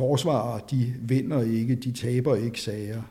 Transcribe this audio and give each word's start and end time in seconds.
forsvarer, 0.00 0.58
de 0.58 0.94
vinder 1.00 1.42
ikke, 1.42 1.74
de 1.74 1.92
taber 1.92 2.36
ikke 2.36 2.60
sager. 2.60 3.02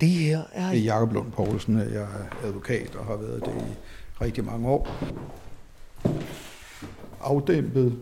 Det 0.00 0.08
her 0.08 0.40
er... 0.52 0.72
Jakob 0.72 1.12
Lund 1.12 1.30
Poulsen, 1.32 1.78
jeg 1.78 2.02
er 2.02 2.46
advokat 2.46 2.96
og 2.96 3.04
har 3.04 3.16
været 3.16 3.40
det 3.44 3.52
i 3.52 3.74
rigtig 4.24 4.44
mange 4.44 4.68
år. 4.68 4.88
Afdæmpet, 7.20 7.98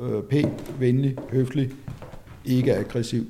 øh, 0.00 0.22
pæn, 0.22 0.50
venlig, 0.78 1.16
høflig, 1.30 1.70
ikke 2.44 2.74
aggressiv. 2.74 3.24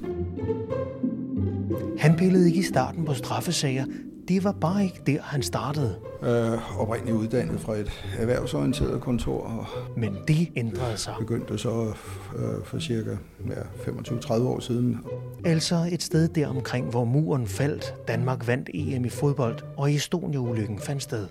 Han 1.99 2.17
pillede 2.17 2.47
ikke 2.47 2.61
i 2.61 2.63
starten 2.63 3.05
på 3.05 3.15
straffesager. 3.15 3.85
Det 4.29 4.45
var 4.45 4.53
bare 4.53 4.85
ikke 4.85 5.01
der, 5.07 5.23
han 5.23 5.43
startede. 5.43 6.12
Øh, 6.25 6.81
oprindeligt 6.81 7.17
uddannet 7.17 7.61
fra 7.61 7.75
et 7.77 7.91
erhvervsorienteret 8.19 9.01
kontor 9.01 9.41
og 9.41 9.67
Men 9.97 10.17
det 10.29 10.49
ændrede 10.57 10.97
sig. 10.97 11.15
begyndte 11.19 11.59
så 11.59 11.93
øh, 12.37 12.65
for 12.65 12.79
cirka 12.79 13.11
ja, 13.49 13.91
25-30 13.91 14.33
år 14.33 14.61
siden. 14.61 14.99
Altså 15.45 15.89
et 15.93 16.03
sted 16.03 16.29
der 16.29 16.49
omkring, 16.49 16.91
hvor 16.91 17.05
muren 17.05 17.47
faldt, 17.47 17.95
Danmark 18.09 18.47
vandt 18.47 18.71
EM 18.75 19.05
i 19.05 19.09
fodbold, 19.09 19.59
og 19.77 19.93
Estonia-ulykken 19.93 20.79
fandt 20.79 21.03
sted. 21.03 21.27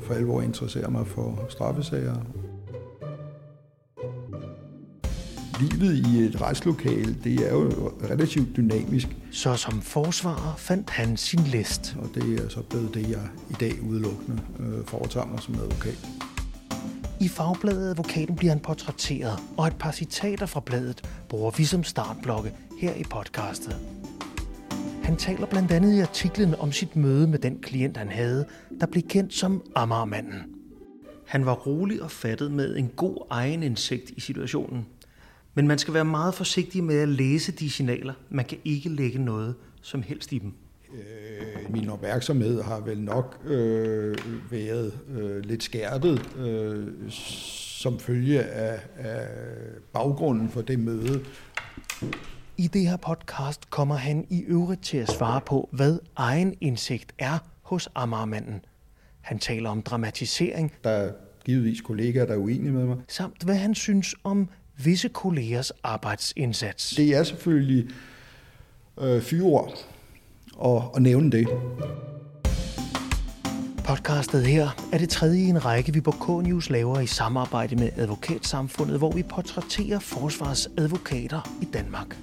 For 0.00 0.14
alvor 0.14 0.42
interesserer 0.42 0.90
mig 0.90 1.06
for 1.06 1.46
straffesager. 1.48 2.14
Livet 5.60 6.06
i 6.06 6.18
et 6.18 6.40
retslokale, 6.40 7.16
det 7.24 7.46
er 7.48 7.52
jo 7.52 7.92
relativt 8.10 8.56
dynamisk, 8.56 9.08
Så 9.30 9.56
som 9.56 9.80
forsvarer 9.80 10.54
fandt 10.56 10.90
han 10.90 11.16
sin 11.16 11.40
list. 11.40 11.96
og 11.98 12.08
det 12.14 12.44
er 12.44 12.48
så 12.48 12.62
blevet 12.62 12.94
det, 12.94 13.10
jeg 13.10 13.28
i 13.50 13.52
dag 13.60 13.72
udelukkende 13.90 14.42
øh, 14.60 14.84
foretager 14.86 15.26
mig 15.26 15.42
som 15.42 15.54
advokat. 15.54 16.08
I 17.20 17.28
fagbladet 17.28 17.90
Advokaten 17.90 18.36
bliver 18.36 18.52
han 18.52 18.60
portrætteret, 18.60 19.38
og 19.56 19.66
et 19.66 19.76
par 19.78 19.92
citater 19.92 20.46
fra 20.46 20.60
bladet 20.60 21.02
bruger 21.28 21.50
vi 21.50 21.64
som 21.64 21.84
startblokke 21.84 22.52
her 22.80 22.94
i 22.94 23.02
podcastet. 23.10 23.76
Han 25.02 25.16
taler 25.16 25.46
blandt 25.46 25.72
andet 25.72 25.96
i 25.96 26.00
artiklen 26.00 26.54
om 26.54 26.72
sit 26.72 26.96
møde 26.96 27.26
med 27.26 27.38
den 27.38 27.58
klient, 27.62 27.96
han 27.96 28.08
havde, 28.08 28.44
der 28.80 28.86
blev 28.86 29.02
kendt 29.02 29.34
som 29.34 29.62
Amagermanden. 29.74 30.42
Han 31.26 31.46
var 31.46 31.54
rolig 31.54 32.02
og 32.02 32.10
fattet 32.10 32.50
med 32.52 32.76
en 32.76 32.90
god 32.96 33.26
egenindsigt 33.30 34.10
i 34.16 34.20
situationen. 34.20 34.86
Men 35.58 35.68
man 35.68 35.78
skal 35.78 35.94
være 35.94 36.04
meget 36.04 36.34
forsigtig 36.34 36.84
med 36.84 36.98
at 37.00 37.08
læse 37.08 37.52
de 37.52 37.70
signaler. 37.70 38.14
Man 38.30 38.44
kan 38.44 38.58
ikke 38.64 38.88
lægge 38.88 39.18
noget 39.18 39.54
som 39.82 40.02
helst 40.02 40.32
i 40.32 40.38
dem. 40.38 40.52
Øh, 40.94 41.72
min 41.72 41.90
opmærksomhed 41.90 42.62
har 42.62 42.80
vel 42.80 43.00
nok 43.00 43.40
øh, 43.44 44.16
været 44.50 44.98
øh, 45.18 45.44
lidt 45.44 45.62
skærpet 45.62 46.36
øh, 46.36 46.86
som 47.10 47.98
følge 47.98 48.42
af, 48.42 48.80
af 48.96 49.26
baggrunden 49.92 50.48
for 50.48 50.62
det 50.62 50.78
møde. 50.78 51.24
I 52.56 52.66
det 52.66 52.88
her 52.88 52.96
podcast 52.96 53.70
kommer 53.70 53.94
han 53.94 54.26
i 54.30 54.42
øvrigt 54.42 54.82
til 54.82 54.98
at 54.98 55.10
svare 55.10 55.40
på, 55.46 55.68
hvad 55.72 55.98
egen 56.16 56.54
indsigt 56.60 57.12
er 57.18 57.38
hos 57.62 57.88
Amagermanden. 57.94 58.60
Han 59.20 59.38
taler 59.38 59.70
om 59.70 59.82
dramatisering, 59.82 60.72
Der 60.84 60.90
er 60.90 61.12
givetvis 61.44 61.80
kollegaer, 61.80 62.26
der 62.26 62.34
er 62.34 62.38
uenige 62.38 62.72
med 62.72 62.86
mig. 62.86 62.96
samt 63.08 63.42
hvad 63.42 63.56
han 63.56 63.74
synes 63.74 64.14
om 64.24 64.48
visse 64.84 65.08
kollegers 65.08 65.72
arbejdsindsats. 65.82 66.90
Det 66.96 67.16
er 67.16 67.22
selvfølgelig 67.22 67.90
øh, 69.00 69.22
fyreord 69.22 69.72
at, 70.64 70.82
at 70.96 71.02
nævne 71.02 71.30
det. 71.30 71.48
Podcastet 73.84 74.46
her 74.46 74.68
er 74.92 74.98
det 74.98 75.08
tredje 75.08 75.40
i 75.40 75.44
en 75.44 75.64
række, 75.64 75.92
vi 75.92 76.00
på 76.00 76.10
K-News 76.10 76.70
laver 76.70 77.00
i 77.00 77.06
samarbejde 77.06 77.76
med 77.76 77.90
Advokatsamfundet, 77.96 78.98
hvor 78.98 79.12
vi 79.12 79.22
portrætterer 79.22 79.98
forsvarsadvokater 79.98 81.58
i 81.62 81.64
Danmark. 81.64 82.16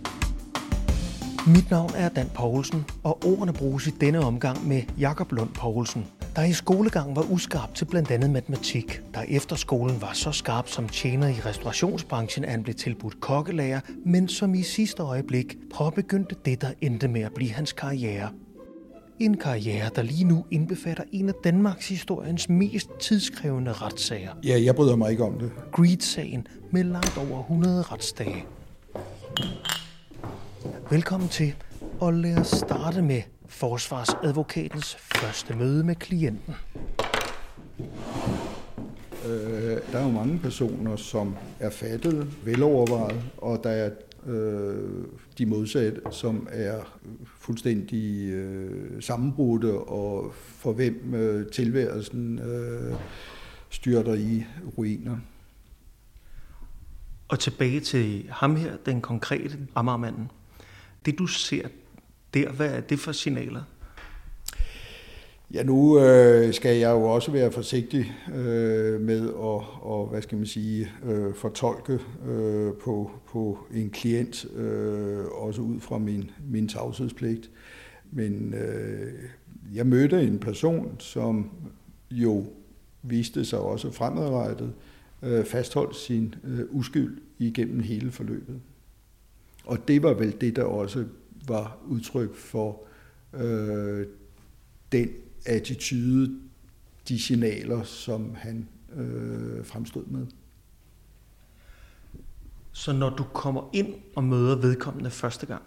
Mit 1.47 1.72
navn 1.72 1.91
er 1.96 2.09
Dan 2.09 2.30
Poulsen, 2.34 2.85
og 3.03 3.25
ordene 3.25 3.53
bruges 3.53 3.88
i 3.88 3.90
denne 3.90 4.19
omgang 4.19 4.68
med 4.68 4.81
Jakob 5.00 5.31
Lund 5.31 5.50
Poulsen, 5.50 6.06
der 6.35 6.44
i 6.44 6.53
skolegang 6.53 7.16
var 7.16 7.31
uskarp 7.31 7.75
til 7.75 7.85
blandt 7.85 8.12
andet 8.12 8.29
matematik, 8.29 9.01
der 9.13 9.22
efter 9.28 9.56
skolen 9.56 10.01
var 10.01 10.13
så 10.13 10.31
skarp 10.31 10.68
som 10.68 10.90
tjener 10.90 11.28
i 11.28 11.40
restaurationsbranchen, 11.46 12.46
at 12.46 12.51
han 12.51 12.63
blev 12.63 12.75
tilbudt 12.75 13.19
kokkelærer, 13.19 13.79
men 14.06 14.28
som 14.28 14.56
i 14.56 14.63
sidste 14.63 15.03
øjeblik 15.03 15.57
påbegyndte 15.75 16.35
det, 16.45 16.62
der 16.62 16.72
endte 16.81 17.07
med 17.07 17.22
at 17.22 17.34
blive 17.34 17.51
hans 17.51 17.74
karriere. 17.74 18.29
En 19.19 19.38
karriere, 19.38 19.90
der 19.95 20.01
lige 20.01 20.24
nu 20.24 20.45
indbefatter 20.51 21.03
en 21.12 21.29
af 21.29 21.35
Danmarks 21.44 21.90
historiens 21.90 22.50
mest 22.50 22.90
tidskrævende 23.00 23.72
retssager. 23.72 24.31
Ja, 24.44 24.62
jeg 24.63 24.75
bryder 24.75 24.95
mig 24.95 25.12
ikke 25.12 25.24
om 25.24 25.40
det. 25.40 25.51
Greed-sagen 25.72 26.47
med 26.72 26.84
langt 26.84 27.18
over 27.18 27.40
100 27.40 27.81
retsdage. 27.81 28.45
Velkommen 30.90 31.29
til, 31.29 31.53
og 32.00 32.13
lad 32.13 32.38
os 32.38 32.47
starte 32.47 33.01
med 33.01 33.22
forsvarsadvokatens 33.47 34.95
første 34.95 35.56
møde 35.56 35.83
med 35.83 35.95
klienten. 35.95 36.56
Øh, 39.25 39.78
der 39.91 40.00
er 40.00 40.03
jo 40.03 40.11
mange 40.11 40.39
personer, 40.39 40.95
som 40.95 41.35
er 41.59 41.69
fattet, 41.69 42.45
velovervejet, 42.45 43.22
og 43.38 43.63
der 43.63 43.69
er 43.69 43.89
øh, 44.25 45.03
de 45.38 45.45
modsatte, 45.45 46.01
som 46.11 46.47
er 46.51 47.00
fuldstændig 47.39 48.29
øh, 48.29 49.03
sammenbrudte, 49.03 49.73
og 49.73 50.33
for 50.35 50.73
hvem 50.73 51.13
øh, 51.13 51.51
tilværelsen 51.51 52.39
øh, 52.39 52.95
styrter 53.69 54.13
i 54.13 54.45
ruiner. 54.77 55.17
Og 57.27 57.39
tilbage 57.39 57.79
til 57.79 58.25
ham 58.29 58.56
her, 58.56 58.77
den 58.85 59.01
konkrete 59.01 59.57
Amagermanden. 59.75 60.31
Det 61.06 61.19
du 61.19 61.27
ser 61.27 61.67
der, 62.35 62.51
hvad 62.51 62.69
er 62.69 62.81
det 62.81 63.00
for 63.00 63.12
signaler? 63.12 63.63
Ja, 65.53 65.63
nu 65.63 66.00
øh, 66.00 66.53
skal 66.53 66.78
jeg 66.78 66.91
jo 66.91 67.03
også 67.03 67.31
være 67.31 67.51
forsigtig 67.51 68.13
øh, 68.35 69.01
med 69.01 69.29
at 69.29 69.63
og, 69.81 70.07
hvad 70.12 70.22
skal 70.22 70.38
man 70.38 70.47
sige, 70.47 70.91
øh, 71.06 71.34
fortolke 71.34 72.00
øh, 72.28 72.74
på, 72.74 73.12
på 73.28 73.59
en 73.74 73.90
klient, 73.90 74.45
øh, 74.56 75.25
også 75.25 75.62
ud 75.62 75.79
fra 75.79 75.97
min, 75.97 76.31
min 76.51 76.68
tavshedspligt. 76.68 77.50
Men 78.12 78.53
øh, 78.53 79.13
jeg 79.74 79.88
mødte 79.88 80.22
en 80.22 80.40
person, 80.40 80.95
som 81.00 81.50
jo 82.12 82.45
viste 83.03 83.45
sig 83.45 83.59
også 83.59 83.91
fremadrettet, 83.91 84.74
øh, 85.24 85.45
fastholdt 85.45 85.95
sin 85.95 86.35
øh, 86.44 86.66
uskyld 86.69 87.18
igennem 87.40 87.79
hele 87.79 88.12
forløbet. 88.12 88.59
Og 89.66 89.88
det 89.88 90.03
var 90.03 90.13
vel 90.13 90.35
det, 90.41 90.56
der 90.56 90.63
også 90.63 91.06
var 91.47 91.78
udtryk 91.88 92.35
for 92.35 92.83
øh, 93.33 94.07
den 94.91 95.09
attitude, 95.45 96.39
de 97.07 97.19
signaler, 97.19 97.83
som 97.83 98.35
han 98.35 98.67
øh, 98.95 99.66
fremstod 99.66 100.06
med. 100.06 100.28
Så 102.72 102.94
når 102.94 103.09
du 103.09 103.23
kommer 103.23 103.69
ind 103.73 103.94
og 104.16 104.23
møder 104.23 104.56
vedkommende 104.56 105.09
første 105.11 105.45
gang, 105.45 105.63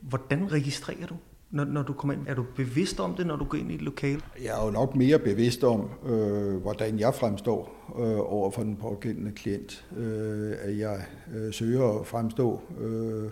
hvordan 0.00 0.52
registrerer 0.52 1.06
du, 1.06 1.16
når, 1.52 1.64
når 1.64 1.82
du 1.82 1.92
kommer 1.92 2.14
ind? 2.14 2.22
Er 2.26 2.34
du 2.34 2.44
bevidst 2.56 3.00
om 3.00 3.14
det, 3.14 3.26
når 3.26 3.36
du 3.36 3.44
går 3.44 3.58
ind 3.58 3.70
i 3.70 3.74
et 3.74 3.82
lokale? 3.82 4.20
Jeg 4.42 4.60
er 4.60 4.64
jo 4.64 4.70
nok 4.70 4.96
mere 4.96 5.18
bevidst 5.18 5.64
om, 5.64 5.88
øh, 6.06 6.56
hvordan 6.56 6.98
jeg 6.98 7.14
fremstår 7.14 7.92
øh, 7.98 8.32
over 8.32 8.50
for 8.50 8.62
den 8.62 8.76
pågældende 8.76 9.32
klient. 9.32 9.84
Øh, 9.96 10.52
at 10.60 10.78
jeg 10.78 11.04
øh, 11.34 11.52
søger 11.52 12.00
at 12.00 12.06
fremstå 12.06 12.60
øh, 12.80 13.30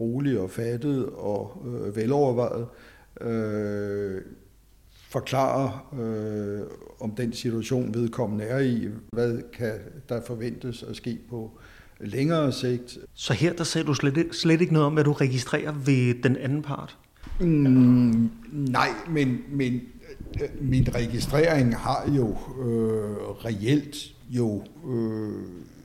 rolig 0.00 0.40
og 0.40 0.50
fattet 0.50 1.06
og 1.06 1.62
øh, 1.66 1.96
velovervejet. 1.96 2.66
Øh, 3.20 4.22
forklare 5.10 5.78
øh, 6.02 6.60
om 7.00 7.10
den 7.10 7.32
situation, 7.32 7.94
vedkommende 7.94 8.44
er 8.44 8.58
i. 8.58 8.88
Hvad 9.12 9.42
kan 9.52 9.72
der 10.08 10.20
forventes 10.26 10.82
at 10.82 10.96
ske 10.96 11.18
på 11.30 11.58
længere 12.00 12.52
sigt? 12.52 12.98
Så 13.14 13.32
her 13.32 13.52
der 13.52 13.64
ser 13.64 13.82
du 13.82 13.94
slet, 13.94 14.26
slet 14.32 14.60
ikke 14.60 14.72
noget 14.72 14.86
om, 14.86 14.94
hvad 14.94 15.04
du 15.04 15.12
registrerer 15.12 15.72
ved 15.72 16.22
den 16.22 16.36
anden 16.36 16.62
part? 16.62 16.98
Mm, 17.40 18.30
nej, 18.52 18.88
men, 19.10 19.38
men 19.50 19.80
øh, 20.42 20.48
min 20.60 20.88
registrering 20.94 21.76
har 21.76 22.10
jo 22.16 22.28
øh, 22.62 23.44
reelt 23.44 23.96
jo 24.30 24.62
øh, 24.88 25.32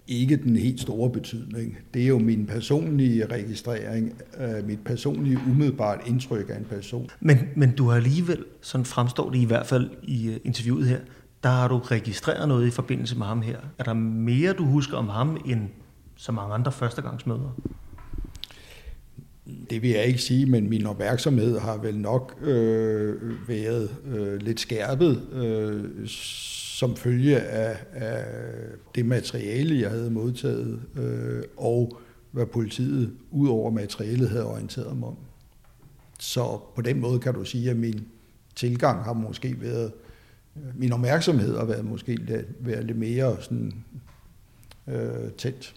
ikke 0.08 0.38
den 0.38 0.56
helt 0.56 0.82
store 0.82 1.10
betydning. 1.10 1.78
Det 1.94 2.04
er 2.04 2.08
jo 2.08 2.20
min 2.20 2.46
personlige 2.46 3.26
registrering, 3.26 4.14
øh, 4.40 4.68
mit 4.68 4.80
personlige 4.86 5.40
umiddelbart 5.50 6.00
indtryk 6.06 6.50
af 6.50 6.58
en 6.58 6.66
person. 6.66 7.10
Men, 7.20 7.38
men 7.56 7.76
du 7.76 7.88
har 7.88 7.96
alligevel, 7.96 8.46
sådan 8.62 8.86
fremstår 8.86 9.30
det 9.30 9.40
i 9.40 9.46
hvert 9.46 9.66
fald 9.66 9.90
i 10.04 10.30
øh, 10.30 10.40
interviewet 10.44 10.88
her, 10.88 11.00
der 11.44 11.50
har 11.50 11.68
du 11.68 11.78
registreret 11.78 12.48
noget 12.48 12.68
i 12.68 12.72
forbindelse 12.72 13.18
med 13.18 13.26
ham 13.26 13.42
her. 13.42 13.58
Er 13.78 13.84
der 13.84 13.94
mere, 13.94 14.54
du 14.54 14.66
husker 14.66 14.98
om 14.98 15.10
ham, 15.10 15.38
end 15.46 15.62
så 16.16 16.32
mange 16.32 16.54
andre 16.54 16.72
førstegangsmøder? 16.72 17.60
Det 19.70 19.82
vil 19.82 19.90
jeg 19.90 20.06
ikke 20.06 20.20
sige, 20.20 20.46
men 20.46 20.70
min 20.70 20.86
opmærksomhed 20.86 21.60
har 21.60 21.78
vel 21.78 21.98
nok 21.98 22.38
øh, 22.42 23.50
været 23.50 23.96
øh, 24.06 24.42
lidt 24.42 24.60
skærpet, 24.60 25.22
øh, 25.34 26.08
som 26.78 26.96
følge 26.96 27.40
af, 27.40 27.78
af 27.94 28.26
det 28.96 29.06
materiale, 29.06 29.80
jeg 29.80 29.90
havde 29.90 30.12
modtaget, 30.12 30.82
øh, 30.96 31.44
og 31.58 31.98
hvad 32.32 32.46
politiet 32.46 33.12
ud 33.32 33.50
over 33.50 33.72
materialet 33.72 34.30
havde 34.30 34.46
orienteret 34.46 34.98
mig 34.98 35.08
om. 35.08 35.18
Så 36.20 36.60
på 36.76 36.82
den 36.82 37.00
måde 37.00 37.20
kan 37.20 37.34
du 37.34 37.46
sige, 37.46 37.70
at 37.70 37.78
min 37.78 38.08
tilgang 38.56 39.04
har 39.04 39.14
måske 39.14 39.62
været, 39.62 39.92
min 40.76 40.94
opmærksomhed 40.94 41.58
har 41.58 41.66
været 41.66 41.86
måske 41.86 42.16
lidt, 42.16 42.46
været 42.60 42.86
lidt 42.86 42.98
mere 42.98 43.38
sådan, 43.42 43.74
øh, 44.88 45.32
tæt. 45.38 45.74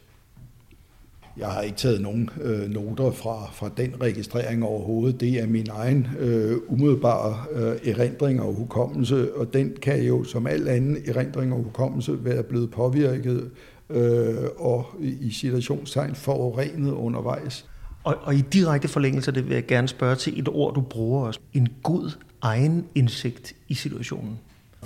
Jeg 1.39 1.49
har 1.49 1.61
ikke 1.61 1.77
taget 1.77 2.01
nogen 2.01 2.31
øh, 2.43 2.71
noter 2.71 3.11
fra, 3.11 3.51
fra 3.53 3.71
den 3.77 3.95
registrering 4.01 4.65
overhovedet. 4.65 5.21
Det 5.21 5.43
er 5.43 5.47
min 5.47 5.67
egen 5.71 6.09
øh, 6.19 6.57
umiddelbare 6.69 7.45
øh, 7.53 7.91
erindring 7.91 8.43
og 8.43 8.55
hukommelse, 8.55 9.35
og 9.35 9.53
den 9.55 9.73
kan 9.83 10.03
jo 10.03 10.25
som 10.25 10.47
al 10.47 10.69
anden 10.69 10.97
erindring 11.07 11.53
og 11.53 11.63
hukommelse 11.63 12.25
være 12.25 12.43
blevet 12.43 12.71
påvirket 12.71 13.51
øh, 13.91 14.35
og 14.57 14.87
i 15.01 15.31
situationstegn 15.31 16.15
forurenet 16.15 16.93
undervejs. 16.93 17.67
Og, 18.05 18.17
og 18.23 18.35
i 18.35 18.41
direkte 18.53 18.89
forlængelse 18.89 19.33
det 19.33 19.49
vil 19.49 19.55
jeg 19.55 19.67
gerne 19.67 19.89
spørge 19.89 20.17
til 20.17 20.41
et 20.41 20.49
ord, 20.49 20.75
du 20.75 20.81
bruger 20.81 21.27
også. 21.27 21.41
En 21.53 21.69
god 21.83 22.11
egen 22.43 22.85
indsigt 22.95 23.57
i 23.69 23.75
situationen. 23.75 24.39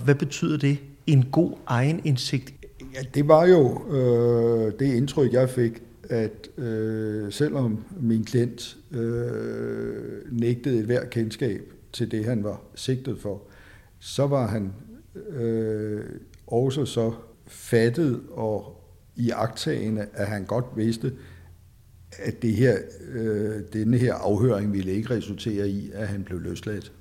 Hvad 0.05 0.15
betyder 0.15 0.59
det? 0.59 0.79
En 1.07 1.25
god 1.33 1.53
egen 1.67 2.01
indsigt? 2.05 2.55
Ja, 2.95 3.01
det 3.15 3.29
var 3.29 3.47
jo 3.47 3.91
øh, 3.91 4.73
det 4.79 4.95
indtryk, 4.95 5.33
jeg 5.33 5.51
fik, 5.51 5.83
at 6.11 6.59
øh, 6.59 7.33
selvom 7.33 7.85
min 8.01 8.25
klient 8.25 8.77
øh, 8.91 10.33
nægtede 10.33 10.79
et 10.79 10.85
hver 10.85 11.05
kendskab 11.05 11.61
til 11.93 12.11
det, 12.11 12.25
han 12.25 12.45
var 12.45 12.63
sigtet 12.75 13.19
for, 13.19 13.43
så 13.99 14.27
var 14.27 14.47
han 14.47 14.73
øh, 15.29 16.05
også 16.47 16.85
så 16.85 17.15
fattet 17.47 18.21
og 18.31 18.85
i 19.17 19.31
agtagende, 19.31 20.07
at 20.13 20.27
han 20.27 20.45
godt 20.45 20.65
vidste, 20.77 21.13
at 22.19 22.43
det 22.43 22.55
her, 22.55 22.79
øh, 23.09 23.63
denne 23.73 23.99
her 23.99 24.15
afhøring 24.15 24.73
ville 24.73 24.93
ikke 24.93 25.15
resultere 25.15 25.69
i, 25.69 25.91
at 25.95 26.09
han 26.09 26.25
blev 26.25 26.41
løsladt. 26.41 26.93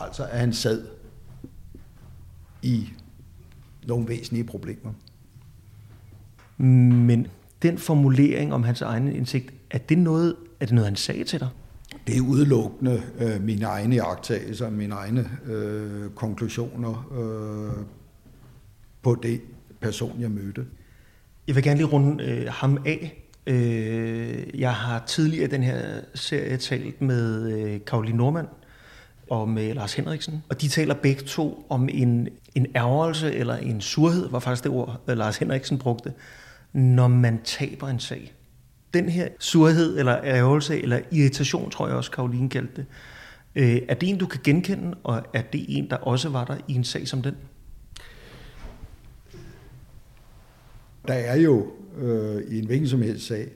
Altså 0.00 0.24
at 0.24 0.38
han 0.38 0.52
sad 0.52 0.86
i 2.62 2.88
nogle 3.86 4.08
væsentlige 4.08 4.44
problemer. 4.44 4.92
Men 6.56 7.26
den 7.62 7.78
formulering 7.78 8.54
om 8.54 8.62
hans 8.62 8.82
egen 8.82 9.12
indsigt, 9.12 9.52
er 9.70 9.78
det 9.78 9.98
noget, 9.98 10.36
er 10.60 10.66
det 10.66 10.74
noget 10.74 10.86
han 10.86 10.96
sagde 10.96 11.24
til 11.24 11.40
dig? 11.40 11.48
Det 12.06 12.16
er 12.16 12.20
udelukkende 12.20 13.02
øh, 13.20 13.42
mine 13.42 13.66
egne 13.66 13.94
jagttagelser, 13.94 14.70
mine 14.70 14.94
egne 14.94 15.30
øh, 15.46 16.10
konklusioner 16.10 17.12
øh, 17.18 17.84
på 19.02 19.18
det 19.22 19.40
person, 19.80 20.16
jeg 20.20 20.30
mødte. 20.30 20.66
Jeg 21.46 21.54
vil 21.54 21.64
gerne 21.64 21.76
lige 21.76 21.86
runde 21.86 22.24
øh, 22.24 22.46
ham 22.50 22.78
af. 22.86 23.24
Øh, 23.46 24.60
jeg 24.60 24.74
har 24.74 25.04
tidligere 25.06 25.44
i 25.44 25.50
den 25.50 25.62
her 25.62 25.80
serie 26.14 26.56
talt 26.56 27.02
med 27.02 27.52
øh, 27.52 27.80
Karoline 27.86 28.16
Normand 28.16 28.46
og 29.30 29.48
med 29.48 29.74
Lars 29.74 29.94
Henriksen, 29.94 30.42
og 30.48 30.60
de 30.60 30.68
taler 30.68 30.94
begge 30.94 31.22
to 31.22 31.66
om 31.68 31.88
en, 31.92 32.28
en 32.54 32.66
ærgelse 32.76 33.34
eller 33.34 33.56
en 33.56 33.80
surhed, 33.80 34.28
var 34.28 34.38
faktisk 34.38 34.64
det 34.64 34.72
ord, 34.72 35.00
øh, 35.08 35.16
Lars 35.16 35.36
Henriksen 35.36 35.78
brugte, 35.78 36.12
når 36.78 37.08
man 37.08 37.40
taber 37.44 37.88
en 37.88 38.00
sag. 38.00 38.34
Den 38.94 39.08
her 39.08 39.28
surhed 39.38 39.98
eller 39.98 40.20
ærgelse 40.24 40.82
eller 40.82 41.00
irritation, 41.12 41.70
tror 41.70 41.86
jeg 41.86 41.96
også, 41.96 42.10
Karoline 42.10 42.48
kaldte 42.48 42.72
det, 42.76 42.86
øh, 43.54 43.82
er 43.88 43.94
det 43.94 44.08
en, 44.08 44.18
du 44.18 44.26
kan 44.26 44.40
genkende, 44.44 44.96
og 45.04 45.22
er 45.34 45.42
det 45.42 45.64
en, 45.68 45.90
der 45.90 45.96
også 45.96 46.28
var 46.28 46.44
der 46.44 46.56
i 46.68 46.74
en 46.74 46.84
sag 46.84 47.08
som 47.08 47.22
den? 47.22 47.34
Der 51.08 51.14
er 51.14 51.36
jo 51.36 51.72
øh, 51.98 52.42
i 52.50 52.58
en 52.58 52.66
hvilken 52.66 52.88
som 52.88 53.02
helst 53.02 53.26
sag 53.26 53.48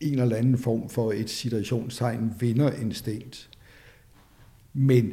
en 0.00 0.18
eller 0.18 0.36
anden 0.36 0.58
form 0.58 0.88
for 0.88 1.12
et 1.12 1.30
situationstegn 1.30 2.32
vinderinstinkt. 2.40 3.50
Men 4.72 5.12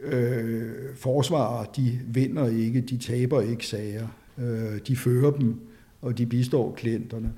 øh, 0.00 0.72
forsvarer, 0.96 1.64
de 1.64 2.00
vinder 2.06 2.48
ikke, 2.48 2.80
de 2.80 2.98
taber 2.98 3.40
ikke 3.40 3.66
sager. 3.66 4.08
Øh, 4.38 4.78
de 4.86 4.96
fører 4.96 5.30
dem, 5.30 5.69
og 6.02 6.18
de 6.18 6.26
bistår 6.26 6.74
klienterne. 6.74 7.32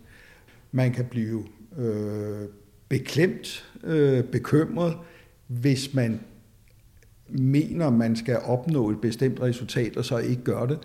Man 0.73 0.93
kan 0.93 1.05
blive 1.05 1.44
øh, 1.79 2.49
beklemt, 2.88 3.73
øh, 3.85 4.25
bekymret, 4.25 4.97
hvis 5.47 5.94
man 5.94 6.20
mener, 7.29 7.91
man 7.91 8.17
skal 8.17 8.38
opnå 8.38 8.91
et 8.91 9.00
bestemt 9.00 9.41
resultat, 9.41 9.97
og 9.97 10.05
så 10.05 10.19
ikke 10.19 10.43
gør 10.43 10.67
det. 10.67 10.79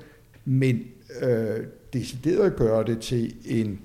Men 0.45 0.83
øh, 1.21 1.65
decideret 1.93 2.51
at 2.51 2.55
gøre 2.55 2.85
det 2.85 2.99
til 2.99 3.35
en 3.45 3.79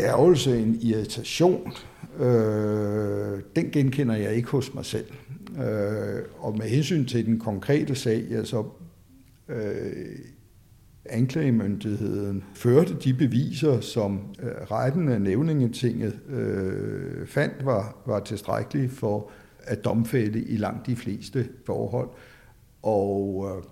ærgelse, 0.00 0.58
en 0.58 0.78
irritation, 0.82 1.72
øh, 2.18 3.40
den 3.56 3.70
genkender 3.70 4.16
jeg 4.16 4.34
ikke 4.34 4.48
hos 4.48 4.74
mig 4.74 4.84
selv. 4.84 5.06
Øh, 5.58 6.22
og 6.38 6.58
med 6.58 6.68
hensyn 6.68 7.04
til 7.04 7.26
den 7.26 7.38
konkrete 7.38 7.94
sag, 7.94 8.24
ja, 8.30 8.44
så 8.44 8.64
øh, 9.48 10.18
anklagemyndigheden 11.10 12.44
førte 12.54 12.96
de 13.04 13.14
beviser, 13.14 13.80
som 13.80 14.20
øh, 14.42 14.48
retten 14.48 15.08
af 15.08 15.20
nævningetinget 15.20 16.18
øh, 16.28 17.26
fandt 17.26 17.64
var, 17.64 18.02
var 18.06 18.20
tilstrækkelige 18.20 18.88
for 18.88 19.30
at 19.64 19.84
domfælde 19.84 20.42
i 20.42 20.56
langt 20.56 20.86
de 20.86 20.96
fleste 20.96 21.48
forhold. 21.66 22.08
Og 22.82 23.46
øh, 23.50 23.64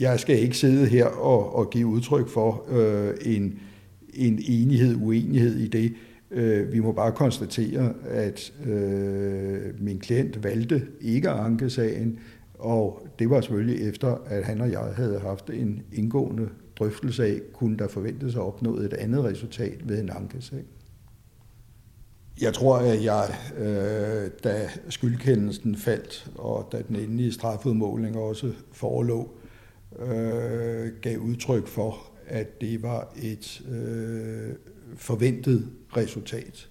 jeg 0.00 0.20
skal 0.20 0.38
ikke 0.38 0.56
sidde 0.56 0.86
her 0.86 1.06
og, 1.06 1.56
og 1.56 1.70
give 1.70 1.86
udtryk 1.86 2.28
for 2.28 2.64
øh, 2.68 3.14
en, 3.34 3.58
en 4.14 4.40
enighed, 4.46 4.96
uenighed 5.02 5.56
i 5.56 5.68
det. 5.68 5.92
Øh, 6.30 6.72
vi 6.72 6.80
må 6.80 6.92
bare 6.92 7.12
konstatere, 7.12 7.94
at 8.04 8.52
øh, 8.66 9.60
min 9.80 9.98
klient 9.98 10.44
valgte 10.44 10.82
ikke 11.00 11.30
at 11.30 11.36
anke 11.36 11.70
sagen, 11.70 12.18
og 12.66 13.06
det 13.18 13.30
var 13.30 13.40
selvfølgelig 13.40 13.88
efter, 13.88 14.16
at 14.26 14.44
han 14.44 14.60
og 14.60 14.70
jeg 14.70 14.92
havde 14.96 15.20
haft 15.20 15.50
en 15.50 15.82
indgående 15.92 16.48
drøftelse 16.78 17.24
af, 17.24 17.40
kunne 17.52 17.78
der 17.78 17.88
forventes 17.88 18.34
at 18.34 18.40
opnå 18.40 18.76
et 18.76 18.92
andet 18.92 19.24
resultat 19.24 19.88
ved 19.88 20.00
en 20.00 20.10
ankesag. 20.10 20.64
Jeg 22.40 22.54
tror, 22.54 22.76
at 22.76 23.04
jeg, 23.04 23.34
øh, 23.58 24.30
da 24.44 24.68
skyldkendelsen 24.88 25.76
faldt, 25.76 26.30
og 26.34 26.68
da 26.72 26.82
den 26.88 26.96
endelige 26.96 27.32
strafudmåling 27.32 28.16
også 28.16 28.52
forelå, 28.72 29.30
øh, 29.98 30.88
gav 31.02 31.18
udtryk 31.18 31.66
for, 31.66 31.98
at 32.26 32.60
det 32.60 32.82
var 32.82 33.12
et 33.22 33.62
øh, 33.68 34.54
forventet 34.96 35.68
resultat. 35.96 36.68